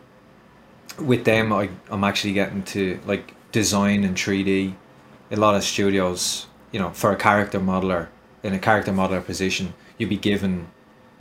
[0.99, 4.75] with them I, I'm actually getting to like design in 3D.
[5.31, 8.09] A lot of studios, you know, for a character modeler
[8.43, 10.69] in a character modeler position, you'd be given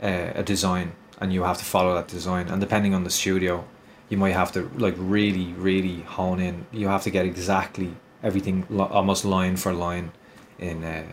[0.02, 2.48] uh, a design and you have to follow that design.
[2.48, 3.64] And depending on the studio,
[4.08, 6.66] you might have to like really, really hone in.
[6.72, 10.12] You have to get exactly everything almost line for line
[10.58, 11.04] in uh,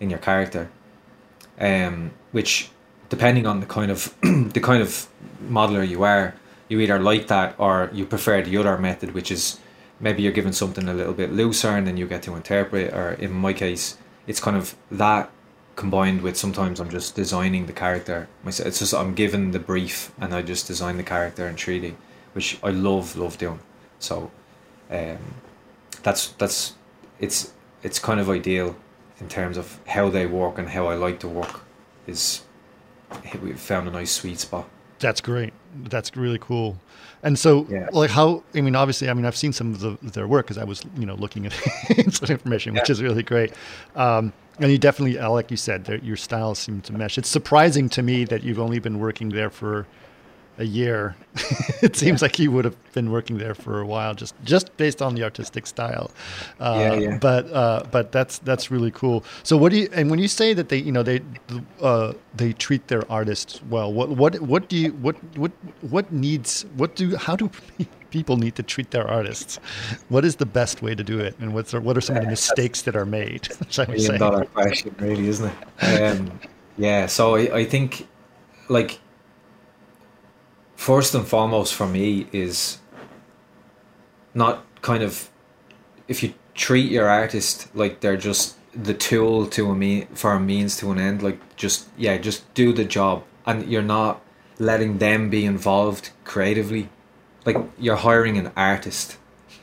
[0.00, 0.70] in your character.
[1.60, 2.70] Um, which
[3.08, 5.08] depending on the kind of the kind of
[5.42, 6.34] modeler you are,
[6.68, 9.58] you either like that or you prefer the other method, which is
[10.00, 12.92] maybe you're given something a little bit looser and then you get to interpret.
[12.92, 15.30] Or in my case, it's kind of that
[15.76, 18.66] combined with sometimes I'm just designing the character myself.
[18.68, 21.94] It's just I'm given the brief and I just design the character in 3D,
[22.34, 23.60] which I love love doing.
[23.98, 24.30] So,
[24.90, 25.18] um,
[26.02, 26.74] that's that's
[27.20, 27.52] it's
[27.82, 28.76] it's kind of ideal
[29.20, 31.60] in terms of how they work and how I like to work.
[32.06, 32.42] Is
[33.42, 34.68] we've found a nice sweet spot.
[35.00, 35.52] That's great.
[35.84, 36.78] That's really cool.
[37.22, 37.88] And so, Yeah.
[37.92, 38.42] like, how?
[38.54, 40.82] I mean, obviously, I mean, I've seen some of the, their work because I was,
[40.98, 41.52] you know, looking at
[42.12, 42.92] some information, which Yeah.
[42.92, 43.52] is really great.
[43.94, 47.16] Um, and you definitely, like you said, your styles seem to mesh.
[47.18, 49.86] It's surprising to me that you've only been working there for
[50.58, 51.16] a year.
[51.82, 55.00] it seems like he would have been working there for a while, just just based
[55.00, 56.10] on the artistic style.
[56.60, 57.18] Uh, Yeah, yeah.
[57.18, 59.24] But uh, but that's that's really cool.
[59.42, 59.88] So what do you?
[59.92, 61.20] And when you say that they, you know, they
[61.80, 66.66] uh, they treat their artists well, what what what do you what what what needs
[66.76, 67.50] what do how do
[68.10, 69.60] people need to treat their artists?
[70.08, 72.30] What is the best way to do it, and what's what are some of the
[72.30, 73.48] mistakes that are made?
[73.70, 74.12] Shall we say?
[74.12, 75.50] million dollar question, really, isn't
[75.80, 76.02] it?
[76.02, 76.40] Um,
[76.78, 77.06] yeah.
[77.06, 78.06] So I, I think,
[78.68, 79.00] like,
[80.78, 82.78] first and foremost for me is
[84.32, 85.28] not kind of
[86.06, 90.40] if you treat your artist like they're just the tool to a me for a
[90.40, 94.22] means to an end, like just yeah, just do the job, and you're not
[94.58, 96.88] letting them be involved creatively.
[97.44, 99.16] Like you're hiring an artist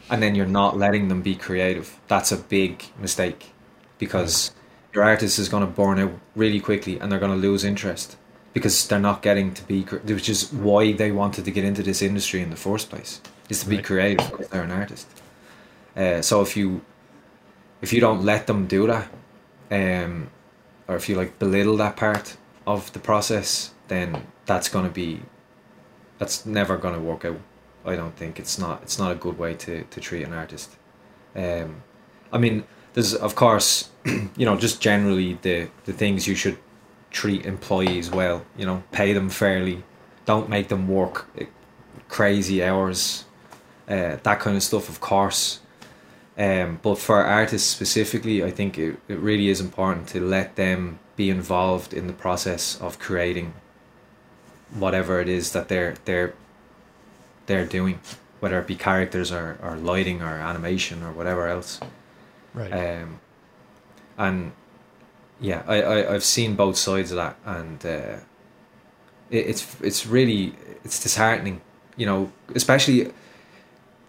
[0.09, 1.97] and then you're not letting them be creative.
[2.07, 3.53] That's a big mistake
[3.97, 4.51] because
[4.93, 8.17] your artist is going to burn out really quickly and they're going to lose interest
[8.55, 12.01] because they're not getting to be, which is why they wanted to get into this
[12.01, 13.85] industry in the first place, is to be Right.
[13.85, 15.07] creative because they're an artist.
[15.95, 16.81] Uh, so if you
[17.81, 19.07] if you don't let them do that,
[19.71, 20.29] um,
[20.87, 25.19] or if you like belittle that part of the process, then that's to be
[26.17, 27.41] that's never going to work out.
[27.85, 30.77] I don't think it's not it's not a good way to, to treat an artist.
[31.35, 31.83] Um,
[32.31, 36.57] I mean, there's of course, you know, just generally the the things you should
[37.15, 38.45] treat employees well.
[38.57, 39.83] You know, pay them fairly,
[40.25, 41.27] don't make them work
[42.09, 43.23] crazy hours,
[43.87, 44.89] uh, that kind of stuff.
[44.89, 45.61] Of course.
[46.37, 50.99] Um, but for artists specifically, I think it, it really is important to let them
[51.15, 53.53] be involved in the process of creating
[54.73, 56.33] whatever it is that they're they're
[57.45, 57.99] they're doing,
[58.41, 61.79] whether it be characters or, or lighting or animation or whatever else.
[62.53, 62.71] Right.
[62.71, 63.19] Um,
[64.17, 64.51] and
[65.39, 68.17] yeah, I, I I've seen both sides of that, and uh,
[69.29, 71.61] it, it's it's really it's disheartening,
[71.97, 73.11] you know, especially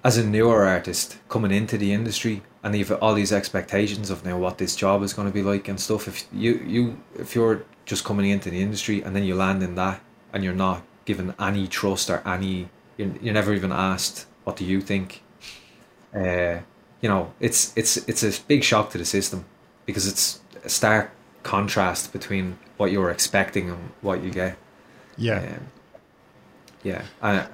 [0.05, 4.37] as a newer artist coming into the industry and you've all these expectations of now
[4.37, 6.09] what this job is going to be like and stuff.
[6.09, 9.77] If you you if you're just coming into the industry and then you land in
[9.77, 10.01] that
[10.33, 14.64] and you're not given any trust or any you're, you're never even asked what do
[14.64, 15.22] you think
[16.14, 16.59] uh,
[17.01, 19.45] you know it's it's it's a big shock to the system
[19.87, 21.11] because it's a stark
[21.43, 24.57] contrast between what you were expecting and what you get
[25.17, 25.39] Yeah.
[25.39, 25.69] um,
[26.83, 27.47] yeah I,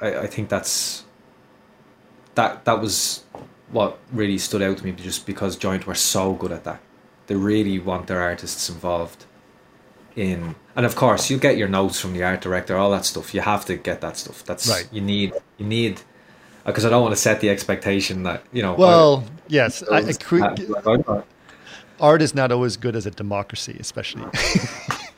[0.00, 1.04] I I think that's
[2.34, 3.24] that that was
[3.70, 6.80] what really stood out to me just because Giant were so good at that
[7.26, 9.26] they really want their artists involved
[10.16, 13.34] in and of course you get your notes from the art director all that stuff
[13.34, 14.88] you have to get that stuff that's Right.
[14.90, 16.00] you need you need
[16.64, 19.98] because I don't want to set the expectation that you know Well, yes, I, I,
[20.08, 21.26] I- cre- like, I'm not-
[22.00, 24.24] art is not always good as a democracy, especially.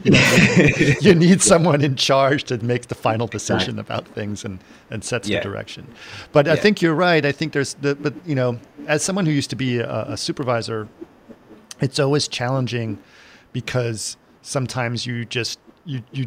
[0.02, 4.58] you, know, you need someone in charge to make the final decision about things and,
[4.90, 5.38] and sets Yeah.
[5.40, 5.86] the direction.
[6.32, 7.24] But I think you're right.
[7.24, 10.16] I think there's the, but you know, as someone who used to be a, a
[10.16, 10.88] supervisor,
[11.80, 12.98] it's always challenging
[13.52, 16.26] because sometimes you just, you, you,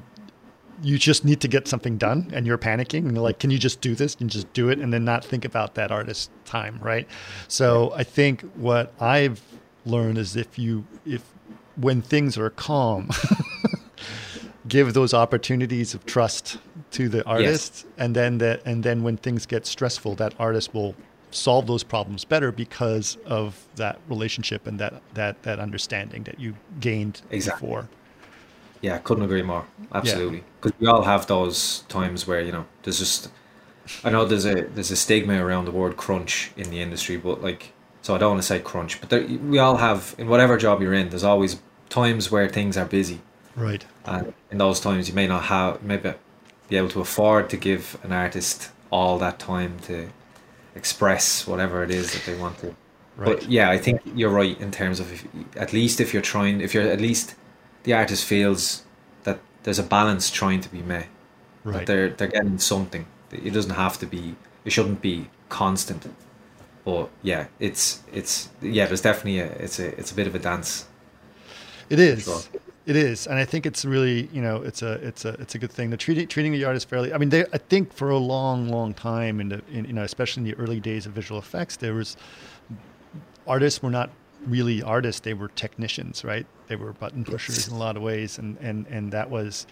[0.81, 3.57] you just need to get something done and you're panicking and you're like, can you
[3.57, 6.79] just do this and just do it and then not think about that artist time,
[6.81, 7.07] right?
[7.47, 9.41] So I think what I've
[9.85, 11.23] learned is if you if
[11.75, 13.09] when things are calm,
[14.67, 16.57] give those opportunities of trust
[16.91, 20.95] to the artist and then that and then when things get stressful, that artist will
[21.31, 26.55] solve those problems better because of that relationship and that that that understanding that you
[26.79, 27.67] gained Exactly.
[27.67, 27.89] before.
[28.81, 29.65] Yeah, couldn't agree more.
[29.93, 33.29] Absolutely, because we all have those times where you know there's just.
[34.03, 37.41] I know there's a there's a stigma around the word crunch in the industry, but
[37.41, 37.73] like,
[38.03, 40.81] so I don't want to say crunch, but there, we all have in whatever job
[40.81, 41.09] you're in.
[41.09, 43.21] There's always times where things are busy,
[43.55, 43.83] Right.
[44.05, 46.13] and in those times you may not have maybe
[46.69, 50.09] be able to afford to give an artist all that time to
[50.75, 52.75] express whatever it is that they want to.
[53.15, 53.39] Right.
[53.39, 56.61] But yeah, I think you're right in terms of if, at least if you're trying,
[56.61, 57.35] if you're at least
[57.83, 58.83] the artist feels
[59.23, 61.07] that there's a balance trying to be met.
[61.63, 61.87] That right.
[61.87, 63.05] they're they're getting something.
[63.31, 64.35] It doesn't have to be.
[64.65, 66.05] It shouldn't be constant.
[66.85, 68.85] But yeah, it's it's yeah.
[68.85, 70.85] There's definitely a it's a it's a bit of a dance.
[71.89, 72.23] It is.
[72.23, 72.41] Sure.
[72.85, 75.57] It is, and I think it's really you know it's a it's a it's a
[75.57, 75.89] good thing.
[75.89, 77.13] The treating treating the artist fairly.
[77.13, 80.03] I mean, they, I think for a long long time in the in, you know
[80.03, 82.17] especially in the early days of visual effects, there was
[83.47, 84.09] artists were not
[84.45, 86.45] really artists; they were technicians, right?
[86.67, 89.65] They were button pushers in a lot of ways, and and and that was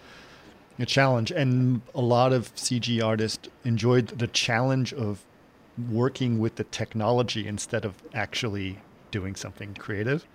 [0.78, 1.30] a challenge.
[1.30, 5.22] And a lot of CG artists enjoyed the challenge of
[5.78, 10.26] working with the technology instead of actually doing something creative.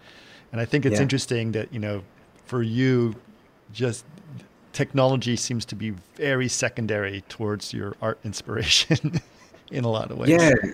[0.52, 1.02] And I think it's Yeah.
[1.02, 2.04] interesting that, you know,
[2.46, 3.16] for you,
[3.72, 4.06] just
[4.74, 9.22] technology seems to be very secondary towards your art inspiration
[9.72, 10.30] in a lot of ways.
[10.30, 10.74] Yeah,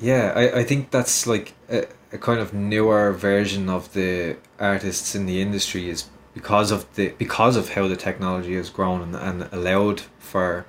[0.00, 0.32] yeah.
[0.34, 5.26] I, I think that's like a, a kind of newer version of the artists in
[5.26, 9.48] the industry is because of the because of how the technology has grown and, and
[9.52, 10.66] allowed for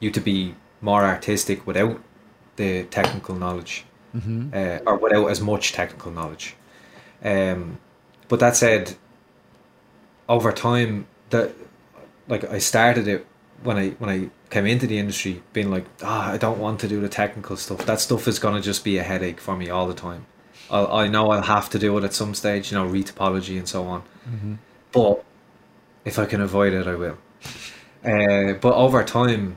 [0.00, 2.00] you to be more artistic without
[2.56, 6.54] the technical knowledge hmm uh, or without as much technical knowledge.
[7.24, 7.78] Um,
[8.28, 8.96] but that said,
[10.28, 11.52] over time, that
[12.28, 13.26] like I started it
[13.62, 16.88] when I when I came into the industry, being like, ah, I don't want to
[16.88, 17.84] do the technical stuff.
[17.86, 20.26] That stuff is gonna just be a headache for me all the time.
[20.70, 23.68] I'll, I know I'll have to do it at some stage, you know, retopology and
[23.68, 24.02] so on.
[24.24, 24.54] hmm
[24.92, 25.24] But
[26.04, 27.18] if I can avoid it, I will.
[28.04, 29.56] Uh, but over time,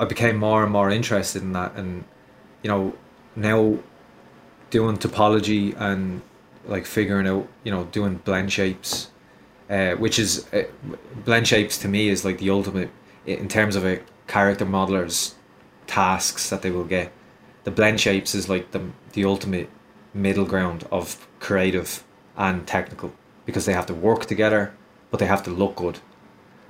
[0.00, 2.04] I became more and more interested in that, and
[2.62, 2.94] you know,
[3.36, 3.78] now
[4.70, 6.22] doing topology and
[6.66, 9.10] like figuring out, you know, doing blend shapes,
[9.68, 10.64] uh, which is uh,
[11.24, 12.90] blend shapes to me is like the ultimate
[13.26, 15.34] in terms of a character modeler's
[15.86, 17.12] tasks that they will get.
[17.64, 18.82] The blend shapes is like the
[19.12, 19.68] the ultimate
[20.14, 22.02] middle ground of creative
[22.36, 23.12] and technical
[23.44, 24.72] because they have to work together,
[25.10, 25.98] but they have to look good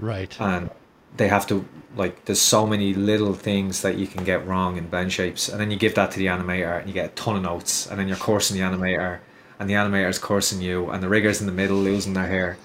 [0.01, 0.35] Right.
[0.41, 0.71] and
[1.17, 1.65] they have to
[1.97, 5.61] like there's so many little things that you can get wrong in blend shapes and
[5.61, 7.99] then you give that to the animator and you get a ton of notes and
[7.99, 9.19] then you're coursing the animator
[9.59, 12.57] and the animator's coursing you and the riggers in the middle losing their hair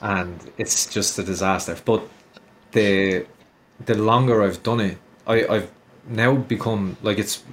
[0.00, 1.76] and it's just a disaster.
[1.84, 2.02] But
[2.72, 3.26] the
[3.84, 5.70] the longer I've done it I, I've
[6.08, 7.44] now become like it's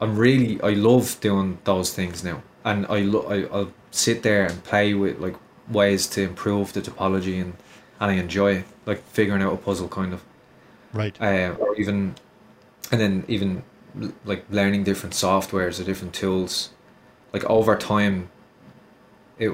[0.00, 4.46] I'm really I love doing those things now and I, lo- I I'll sit there
[4.46, 5.36] and play with like
[5.68, 7.54] ways to improve the topology and
[8.02, 10.22] and I enjoy it, like figuring out a puzzle kind of,
[10.92, 11.16] Right.
[11.22, 12.16] uh, or even,
[12.90, 13.62] and then even
[14.24, 16.70] like learning different softwares or different tools.
[17.32, 18.28] Like over time,
[19.38, 19.52] it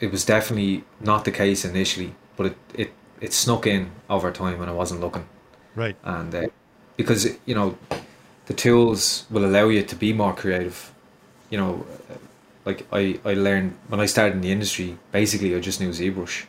[0.00, 4.58] it was definitely not the case initially, but it it it snuck in over time
[4.58, 5.26] when I wasn't looking,
[5.76, 5.96] Right.
[6.02, 6.46] and uh,
[6.96, 7.76] because you know
[8.46, 10.90] the tools will allow you to be more creative.
[11.50, 11.86] You know,
[12.64, 14.96] like I I learned when I started in the industry.
[15.12, 16.46] Basically, I just knew ZBrush,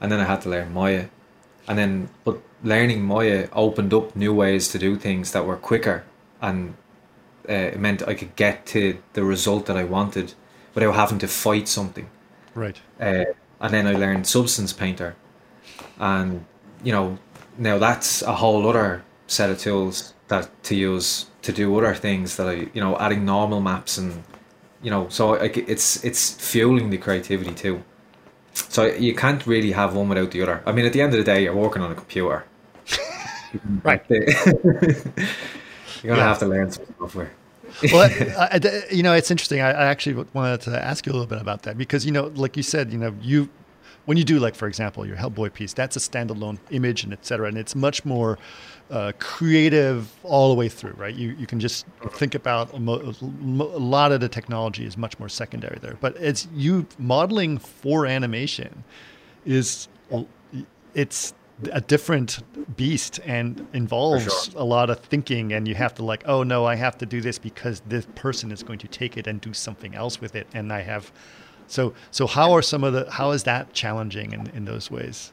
[0.00, 1.06] and then I had to learn Maya,
[1.68, 6.04] and then but learning Maya opened up new ways to do things that were quicker,
[6.40, 6.74] and
[7.48, 10.34] uh, it meant I could get to the result that I wanted
[10.74, 12.08] without having to fight something.
[12.54, 12.80] Right.
[13.00, 13.24] Uh,
[13.60, 15.16] and then I learned Substance Painter,
[15.98, 16.44] and
[16.82, 17.18] you know
[17.58, 22.36] now that's a whole other set of tools that to use to do other things
[22.36, 24.22] that I you know adding normal maps and
[24.82, 27.82] you know so like it's it's fueling the creativity too.
[28.56, 30.62] So you can't really have one without the other.
[30.66, 32.44] I mean, at the end of the day, you're working on a computer.
[33.84, 34.02] Right.
[34.10, 34.22] You're
[34.84, 35.16] gonna
[36.02, 36.16] Yeah.
[36.16, 37.30] have to learn some software.
[37.92, 38.02] well,
[38.38, 39.60] I, I- you know, it's interesting.
[39.60, 42.26] I, I actually wanted to ask you a little bit about that because, you know,
[42.34, 43.48] like you said, you know, you
[44.04, 47.24] when you do like, for example, your Hellboy piece, that's a standalone image and et
[47.26, 48.38] cetera, and it's much more
[48.90, 51.14] uh, creative all the way through, right?
[51.14, 55.18] You you can just think about a, mo- a lot of the technology is much
[55.18, 58.84] more secondary there, but it's you modeling for animation
[59.44, 59.88] is
[60.94, 61.34] it's
[61.72, 62.42] a different
[62.76, 64.60] beast and involves sure.
[64.60, 67.22] a lot of thinking and you have to like oh no i have to do
[67.22, 70.46] this because this person is going to take it and do something else with it
[70.52, 71.10] and i have
[71.66, 75.32] so so how are some of the how is that challenging in, in those ways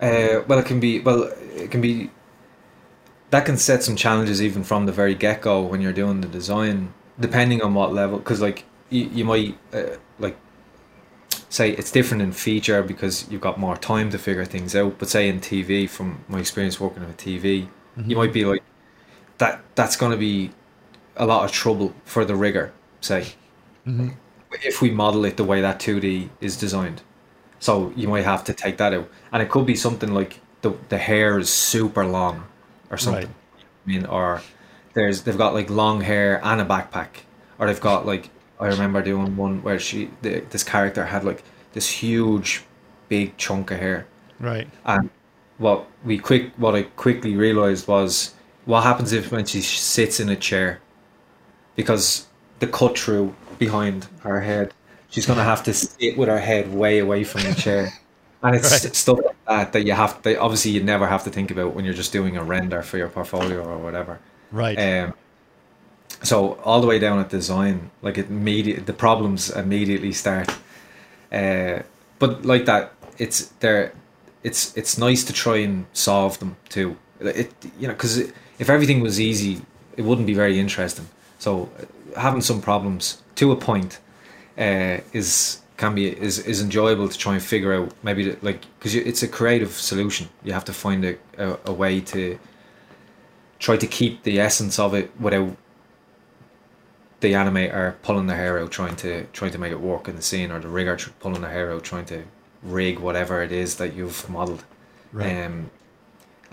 [0.00, 1.00] Uh, well, it can be.
[1.00, 2.10] Well, it can be.
[3.30, 6.28] That can set some challenges even from the very get go when you're doing the
[6.28, 8.18] design, depending on what level.
[8.18, 10.36] Because like you, you might uh, like
[11.48, 14.98] say it's different in feature because you've got more time to figure things out.
[14.98, 17.68] But say in TV, from my experience working with TV,
[18.06, 18.62] you might be like
[19.38, 19.60] that.
[19.74, 20.50] That's going to be
[21.16, 22.72] a lot of trouble for the rigger.
[23.00, 23.34] Say
[24.52, 27.02] if we model it the way that 2D is designed.
[27.58, 30.72] So you might have to take that out, and it could be something like the
[30.88, 32.44] the hair is super long,
[32.90, 33.26] or something.
[33.26, 33.64] Right.
[33.86, 34.42] I mean, or
[34.94, 37.08] there's they've got like long hair and a backpack,
[37.58, 41.42] or they've got like I remember doing one where she the, this character had like
[41.72, 42.64] this huge,
[43.08, 44.06] big chunk of hair,
[44.38, 44.68] right.
[44.84, 45.10] And
[45.58, 48.34] what we quick what I quickly realized was
[48.64, 50.80] what happens if when she sits in a chair,
[51.76, 52.26] because
[52.58, 54.74] the cut through behind her head,
[55.08, 57.92] she's gonna have to sit with her head way away from the chair,
[58.42, 58.94] and it's Right.
[58.94, 61.84] stuff like that that you have to obviously you never have to think about when
[61.84, 64.20] you're just doing a render for your portfolio or whatever.
[64.50, 65.14] right Um,
[66.22, 70.50] so all the way down at design, like it immediate the problems immediately start.
[71.32, 71.80] Uh,
[72.18, 73.92] but like that, it's there.
[74.42, 76.96] It's it's nice to try and solve them too.
[77.20, 79.62] It you know because if everything was easy,
[79.96, 81.08] it wouldn't be very interesting.
[81.38, 83.98] So uh, having some problems to a point
[84.58, 88.60] uh, is can be is, is enjoyable to try and figure out maybe the, like
[88.78, 90.28] because it's a creative solution.
[90.44, 92.38] You have to find a, a, a way to
[93.58, 95.56] try to keep the essence of it without
[97.20, 100.22] the animator pulling their hair out trying to trying to make it work in the
[100.22, 102.24] scene or the rigger tr- pulling their hair out trying to
[102.62, 104.64] rig whatever it is that you've modeled
[105.12, 105.70] right um,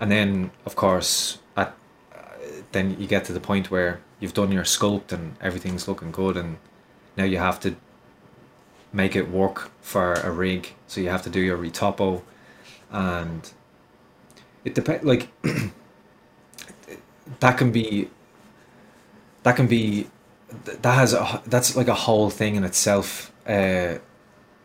[0.00, 1.74] and then of course at
[2.14, 2.18] uh,
[2.72, 6.36] then you get to the point where you've done your sculpt and everything's looking good
[6.36, 6.58] and
[7.16, 7.74] now you have to
[8.92, 10.74] make it work for a rig.
[10.86, 12.22] So you have to do your retopo.
[12.90, 13.50] And
[14.64, 15.28] it depends like
[17.40, 18.10] that can be
[19.42, 20.08] that can be
[20.64, 23.98] that has a that's like a whole thing in itself uh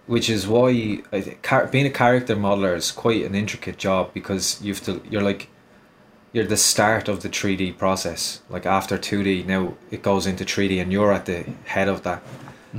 [0.05, 4.61] which is why I think being a character modeler is quite an intricate job because
[4.61, 5.49] you have to you're like
[6.33, 8.41] you're the start of the 3D process.
[8.49, 12.21] Like after 2D now it goes into 3D and you're at the head of that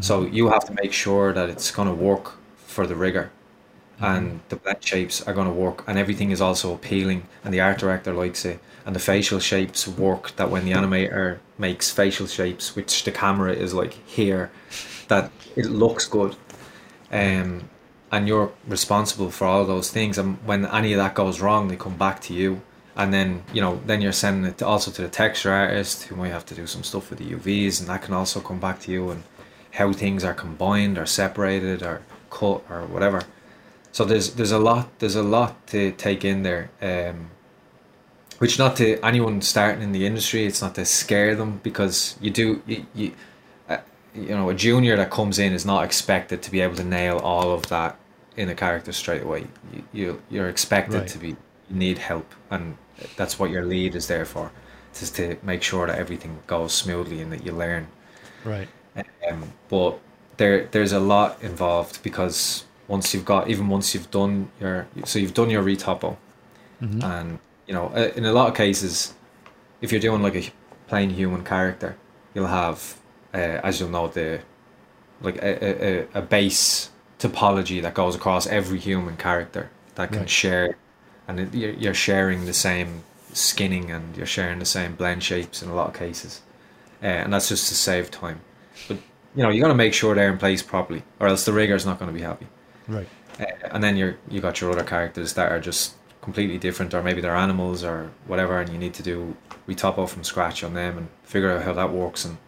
[0.00, 3.30] so you have to make sure that it's going to work for the rigger
[4.00, 7.60] and the blend shapes are going to work and everything is also appealing and the
[7.60, 8.60] art director likes it.
[8.86, 13.52] And the facial shapes work that when the animator makes facial shapes which the camera
[13.52, 14.50] is like here
[15.08, 16.36] that it looks good.
[17.10, 17.70] Um,
[18.10, 21.76] and you're responsible for all those things and when any of that goes wrong they
[21.76, 22.62] come back to you.
[22.96, 26.32] And then you know then you're sending it also to the texture artist who might
[26.32, 28.92] have to do some stuff with the UVs and that can also come back to
[28.92, 29.22] you and
[29.74, 32.00] how things are combined or separated or
[32.30, 33.22] cut or whatever.
[33.92, 37.30] So there's there's a lot there's a lot to take in there um,
[38.38, 42.30] which not to anyone starting in the industry it's not to scare them because you
[42.30, 43.12] do you, you
[43.68, 43.78] uh,
[44.14, 47.18] you know a junior that comes in is not expected to be able to nail
[47.18, 47.96] all of that
[48.36, 49.46] in a character straight away.
[49.72, 51.08] You, you you're expected Right.
[51.08, 51.36] to be you
[51.70, 52.76] need help and
[53.16, 54.50] that's what your lead is there for
[54.92, 57.88] just to make sure that everything goes smoothly and that you learn.
[58.44, 58.68] Right
[59.30, 59.98] um, but
[60.36, 65.18] there there's a lot involved because once you've got even once you've done your so
[65.18, 66.16] you've done your retopo,
[67.02, 69.14] and you know uh, in a lot of cases,
[69.80, 70.50] if you're doing like a
[70.88, 71.96] plain human character,
[72.34, 72.98] you'll have
[73.34, 74.40] uh, as you'll know the
[75.20, 80.28] like a, a, a base topology that goes across every human character that can Right.
[80.28, 80.76] share,
[81.28, 85.62] and it, you're, you're sharing the same skinning and you're sharing the same blend shapes
[85.62, 86.42] in a lot of cases,
[87.02, 88.42] uh, and that's just to save time.
[88.88, 88.98] But
[89.34, 91.74] you know you got to make sure they're in place properly, or else the rigger
[91.74, 92.46] is not going to be happy.
[92.88, 93.08] Right.
[93.40, 97.02] Uh, and then you're you got your other characters that are just completely different, or
[97.02, 99.36] maybe they're animals or whatever, and you need to do
[99.68, 102.24] retopo from scratch on them and figure out how that works.
[102.24, 102.38] And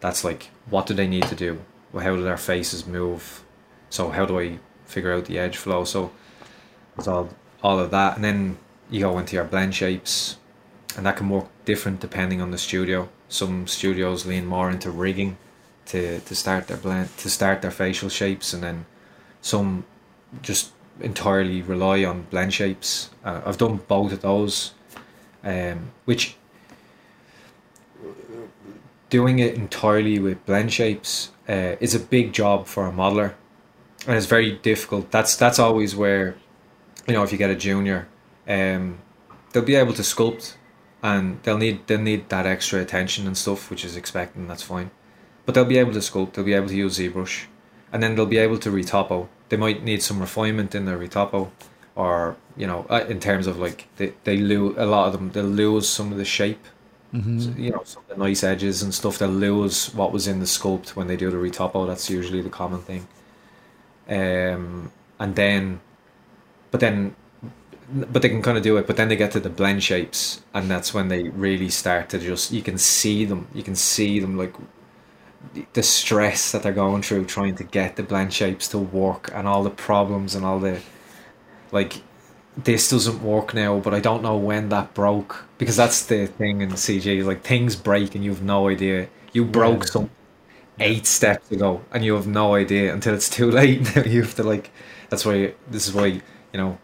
[0.00, 1.60] that's like, what do they need to do?
[1.92, 3.44] Well, how do their faces move?
[3.90, 5.84] So how do I figure out the edge flow?
[5.84, 6.10] So
[6.98, 7.30] it's all
[7.62, 8.58] all of that, and then
[8.90, 10.36] you go into your blend shapes,
[10.96, 13.08] and that can work different depending on the studio.
[13.28, 15.38] Some studios lean more into rigging
[15.86, 18.86] to to start their blend to start their facial shapes, and then
[19.40, 19.84] some
[20.42, 23.10] just entirely rely on blend shapes.
[23.24, 24.74] Uh, I've done both of those,
[25.44, 26.36] um, which
[29.10, 33.34] doing it entirely with blend shapes uh, is a big job for a modeler,
[34.06, 35.10] and it's very difficult.
[35.10, 36.36] That's that's always where,
[37.06, 38.08] you know, if you get a junior,
[38.48, 38.98] um,
[39.52, 40.54] they'll be able to sculpt,
[41.02, 44.40] and they'll need they'll need that extra attention and stuff, which is expected.
[44.40, 44.90] and That's fine,
[45.44, 46.34] but they'll be able to sculpt.
[46.34, 47.46] They'll be able to use ZBrush,
[47.92, 49.28] and then they'll be able to retopo.
[49.48, 51.50] They might need some refinement in their retopo,
[51.94, 55.30] or you know, uh, in terms of like they they lose a lot of them.
[55.32, 56.64] They'll lose some of the shape
[57.12, 57.20] so,
[57.58, 59.18] you know, some of the nice edges and stuff.
[59.18, 61.86] They'll lose what was in the sculpt when they do the retopo.
[61.86, 63.06] That's usually the common thing.
[64.08, 65.80] Um, and then,
[66.70, 67.14] but then,
[67.92, 68.86] but they can kind of do it.
[68.86, 72.18] But then they get to the blend shapes, and that's when they really start to
[72.18, 72.50] just.
[72.50, 73.46] You can see them.
[73.52, 74.54] You can see them like
[75.72, 79.46] the stress that they're going through trying to get the blend shapes to work, and
[79.46, 80.80] all the problems and all the
[81.72, 82.02] like
[82.56, 86.60] this doesn't work now, but I don't know when that broke because that's the thing
[86.60, 87.24] in CG.
[87.24, 89.08] Like things break and you have no idea.
[89.32, 90.10] You broke some
[90.80, 93.96] eight steps ago and you have no idea until it's too late.
[93.96, 94.70] Now you have to like.
[95.08, 96.22] That's why this is why you
[96.54, 96.78] know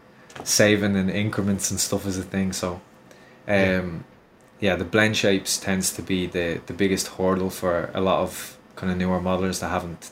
[0.44, 2.52] saving in increments and stuff is a thing.
[2.52, 2.80] So,
[3.46, 4.04] um,
[4.60, 8.56] yeah, the blend shapes tends to be the the biggest hurdle for a lot of
[8.76, 10.10] kind of newer modelers that haven't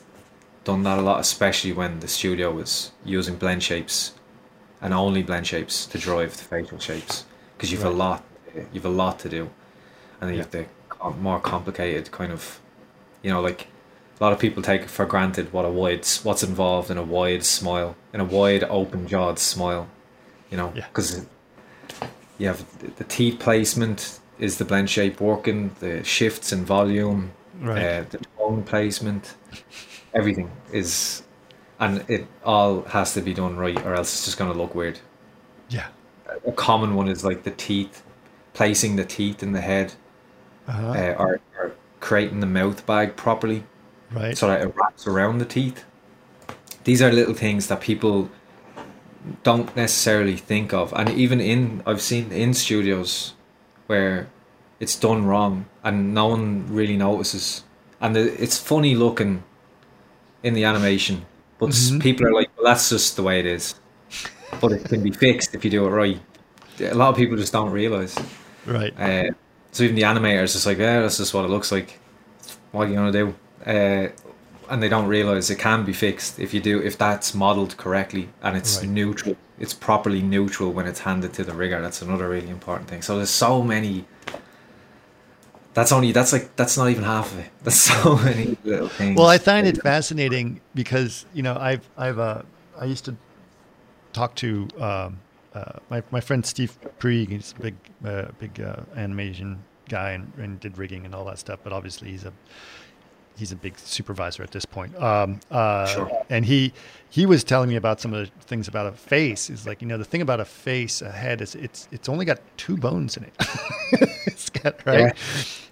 [0.63, 4.13] done that a lot, especially when the studio was using blend shapes
[4.81, 7.25] and only blend shapes to drive the facial shapes
[7.55, 8.23] because you've a lot
[8.73, 9.49] you've a lot to do.
[10.19, 10.65] And then you have the
[11.19, 12.59] more complicated kind of
[13.23, 13.67] you know like
[14.19, 17.43] a lot of people take for granted what a wide what's involved in a wide
[17.43, 19.87] smile in a wide open jawed smile
[20.49, 20.87] you know Yeah.
[20.87, 21.25] because
[22.39, 22.65] you have
[22.97, 27.83] the teeth placement is the blend shape working the shifts in volume Right.
[27.83, 29.33] uh, the tone placement
[30.13, 31.23] everything is
[31.79, 34.75] and it all has to be done right or else it's just going to look
[34.75, 34.99] weird
[35.69, 35.87] yeah.
[36.45, 38.03] a common one is like the teeth
[38.53, 39.93] placing the teeth in the head
[40.67, 40.87] Uh-huh.
[40.91, 43.63] uh, or, or creating the mouth bag properly
[44.11, 44.37] right.
[44.37, 45.83] so that it wraps around the teeth
[46.83, 48.29] these are little things that people
[49.43, 53.33] don't necessarily think of and even in i've seen in studios
[53.87, 54.27] where
[54.79, 57.63] it's done wrong and no one really notices
[57.99, 59.43] and it's funny looking
[60.43, 61.25] in the animation
[61.59, 62.01] but s Mhm.
[62.01, 63.75] people are like well that's just the way it is
[64.61, 66.19] but it can be fixed if you do it right
[66.79, 68.15] a lot of people just don't realize
[68.65, 68.93] right.
[68.99, 69.31] uh,
[69.71, 71.99] so even the animators just like, yeah, that's just what it looks like.
[72.71, 73.35] What are you gonna do?
[73.65, 74.07] Uh,
[74.69, 78.29] and they don't realize it can be fixed if you do if that's modeled correctly
[78.41, 78.89] and it's Right.
[78.89, 79.35] neutral.
[79.59, 81.81] It's properly neutral when it's handed to the rigger.
[81.81, 83.01] That's another really important thing.
[83.01, 84.05] So there's so many.
[85.73, 87.49] That's only that's like that's not even half of it.
[87.63, 89.15] There's so many little things.
[89.15, 92.41] Well, I find it fascinating because you know I've I've uh,
[92.79, 93.15] I used to
[94.11, 95.19] talk to um,
[95.53, 97.29] uh, my my friend Steve Prieg.
[97.29, 101.37] He's a big uh, big uh, animation guy and, and did rigging and all that
[101.37, 101.59] stuff.
[101.63, 102.33] But obviously he's a
[103.37, 104.95] he's a big supervisor at this point.
[105.01, 106.11] Um, uh, Sure.
[106.29, 106.73] And he
[107.09, 109.47] he was telling me about some of the things about a face.
[109.47, 112.25] He's like, you know, the thing about a face, a head is it's it's only
[112.25, 113.33] got two bones in it.
[114.27, 115.15] it's got right,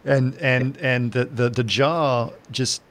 [0.05, 2.81] and and and the, the the jaw just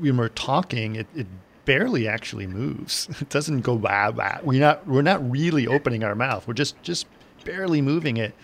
[0.00, 1.26] when we're talking, it, it
[1.64, 3.08] barely actually moves.
[3.20, 4.38] It doesn't go wah wah.
[4.42, 6.48] We're not we're not really opening our mouth.
[6.48, 7.06] We're just just
[7.44, 8.34] barely moving it.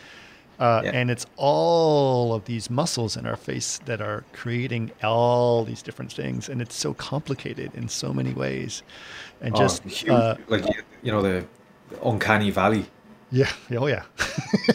[0.58, 0.90] Uh, Yeah.
[0.92, 6.12] And it's all of these muscles in our face that are creating all these different
[6.12, 8.82] things, and it's so complicated in so many ways.
[9.40, 10.64] And Oh, just huge, uh, like
[11.02, 11.44] you know the
[12.04, 12.84] uncanny valley.
[13.30, 14.02] yeah, oh yeah,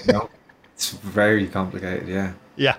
[0.07, 0.29] You know?
[0.75, 2.07] it's very complicated.
[2.07, 2.31] Yeah.
[2.55, 2.75] yeah,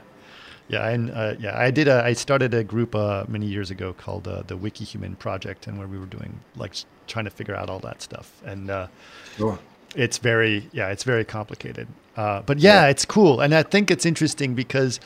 [0.69, 1.89] Yeah, and uh, yeah, I did.
[1.89, 5.77] A, I started a group uh, many years ago called uh, the Wikihuman Project, and
[5.79, 6.75] where we were doing like
[7.07, 8.41] trying to figure out all that stuff.
[8.47, 8.87] And uh,
[9.37, 9.59] Sure.
[9.95, 11.89] It's very, yeah, it's very complicated.
[12.17, 12.91] Uh, but yeah, Yeah.
[12.91, 15.01] it's cool, and I think it's interesting because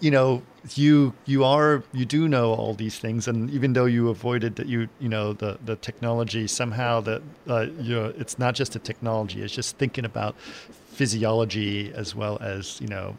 [0.00, 0.42] you know
[0.74, 4.66] you you are you do know all these things, and even though you avoided that
[4.66, 8.78] you you know the the technology somehow that uh, you know it's not just the
[8.78, 13.16] technology; it's just thinking about physiology as well as you know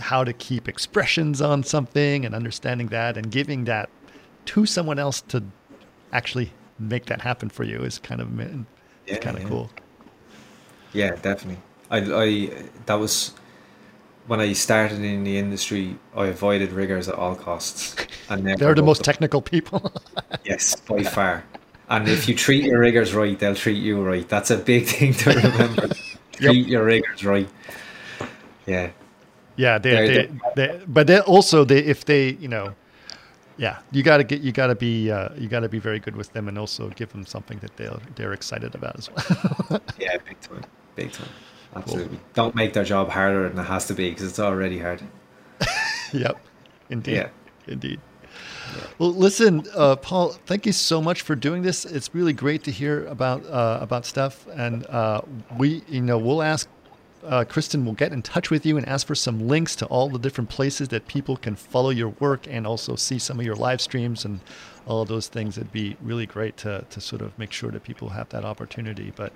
[0.00, 3.90] how to keep expressions on something and understanding that and giving that
[4.46, 5.42] to someone else to
[6.12, 8.28] actually make that happen for you is kind of
[9.06, 9.48] Yeah, kind of yeah.
[9.48, 9.70] cool.
[10.92, 11.62] Yeah, definitely.
[11.90, 12.50] I, I
[12.86, 13.32] that was
[14.26, 15.96] when I started in the industry.
[16.14, 17.96] I avoided riggers at all costs,
[18.28, 19.04] and They're the most them.
[19.12, 19.92] technical people.
[20.44, 21.44] Yes, by far.
[21.88, 24.28] And if you treat your riggers right, they'll treat you right.
[24.28, 25.88] That's a big thing to remember.
[26.32, 27.48] treat your riggers right.
[28.66, 28.90] Yeah.
[29.56, 30.06] yeah, they, They're-
[30.56, 32.74] they, they, but they also they if they you know,
[33.56, 35.98] yeah, you got to get you got to be uh, you got to be very
[36.00, 39.80] good with them and also give them something that they're they're excited about as well.
[39.98, 40.64] Yeah, big time.
[40.96, 41.28] Big time.
[41.74, 42.18] Absolutely.
[42.34, 45.02] Don't make their job harder than it has to be because it's already hard.
[46.12, 46.38] yep,
[46.90, 47.28] indeed, Yeah.
[47.66, 48.00] indeed.
[48.98, 50.30] Well, listen, uh, Paul.
[50.46, 51.84] Thank you so much for doing this.
[51.84, 55.22] It's really great to hear about uh, about stuff, and uh,
[55.58, 56.68] we, you know, we'll ask
[57.24, 57.84] uh, Kristen.
[57.84, 60.48] will get in touch with you and ask for some links to all the different
[60.50, 64.24] places that people can follow your work and also see some of your live streams
[64.24, 64.40] and
[64.86, 65.58] all of those things.
[65.58, 69.12] It'd be really great to to sort of make sure that people have that opportunity.
[69.14, 69.32] But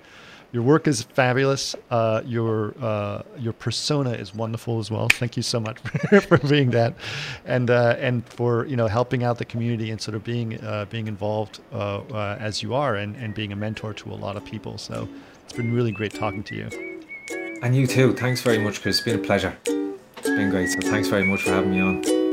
[0.51, 1.75] your work is fabulous.
[1.89, 5.07] Uh, your uh, your persona is wonderful as well.
[5.09, 5.79] Thank you so much
[6.27, 6.93] for, being that,
[7.45, 10.85] and uh, and for you know helping out the community and sort of being uh,
[10.89, 14.37] being involved uh, uh, as you are and, and being a mentor to a lot
[14.37, 14.77] of people.
[14.77, 15.07] So
[15.43, 16.69] it's been really great talking to you.
[17.61, 18.13] And you too.
[18.13, 18.97] Thanks very much, Chris.
[18.97, 19.57] It's been a pleasure.
[19.65, 20.67] It's been great.
[20.67, 22.26] So thanks very much for having me on.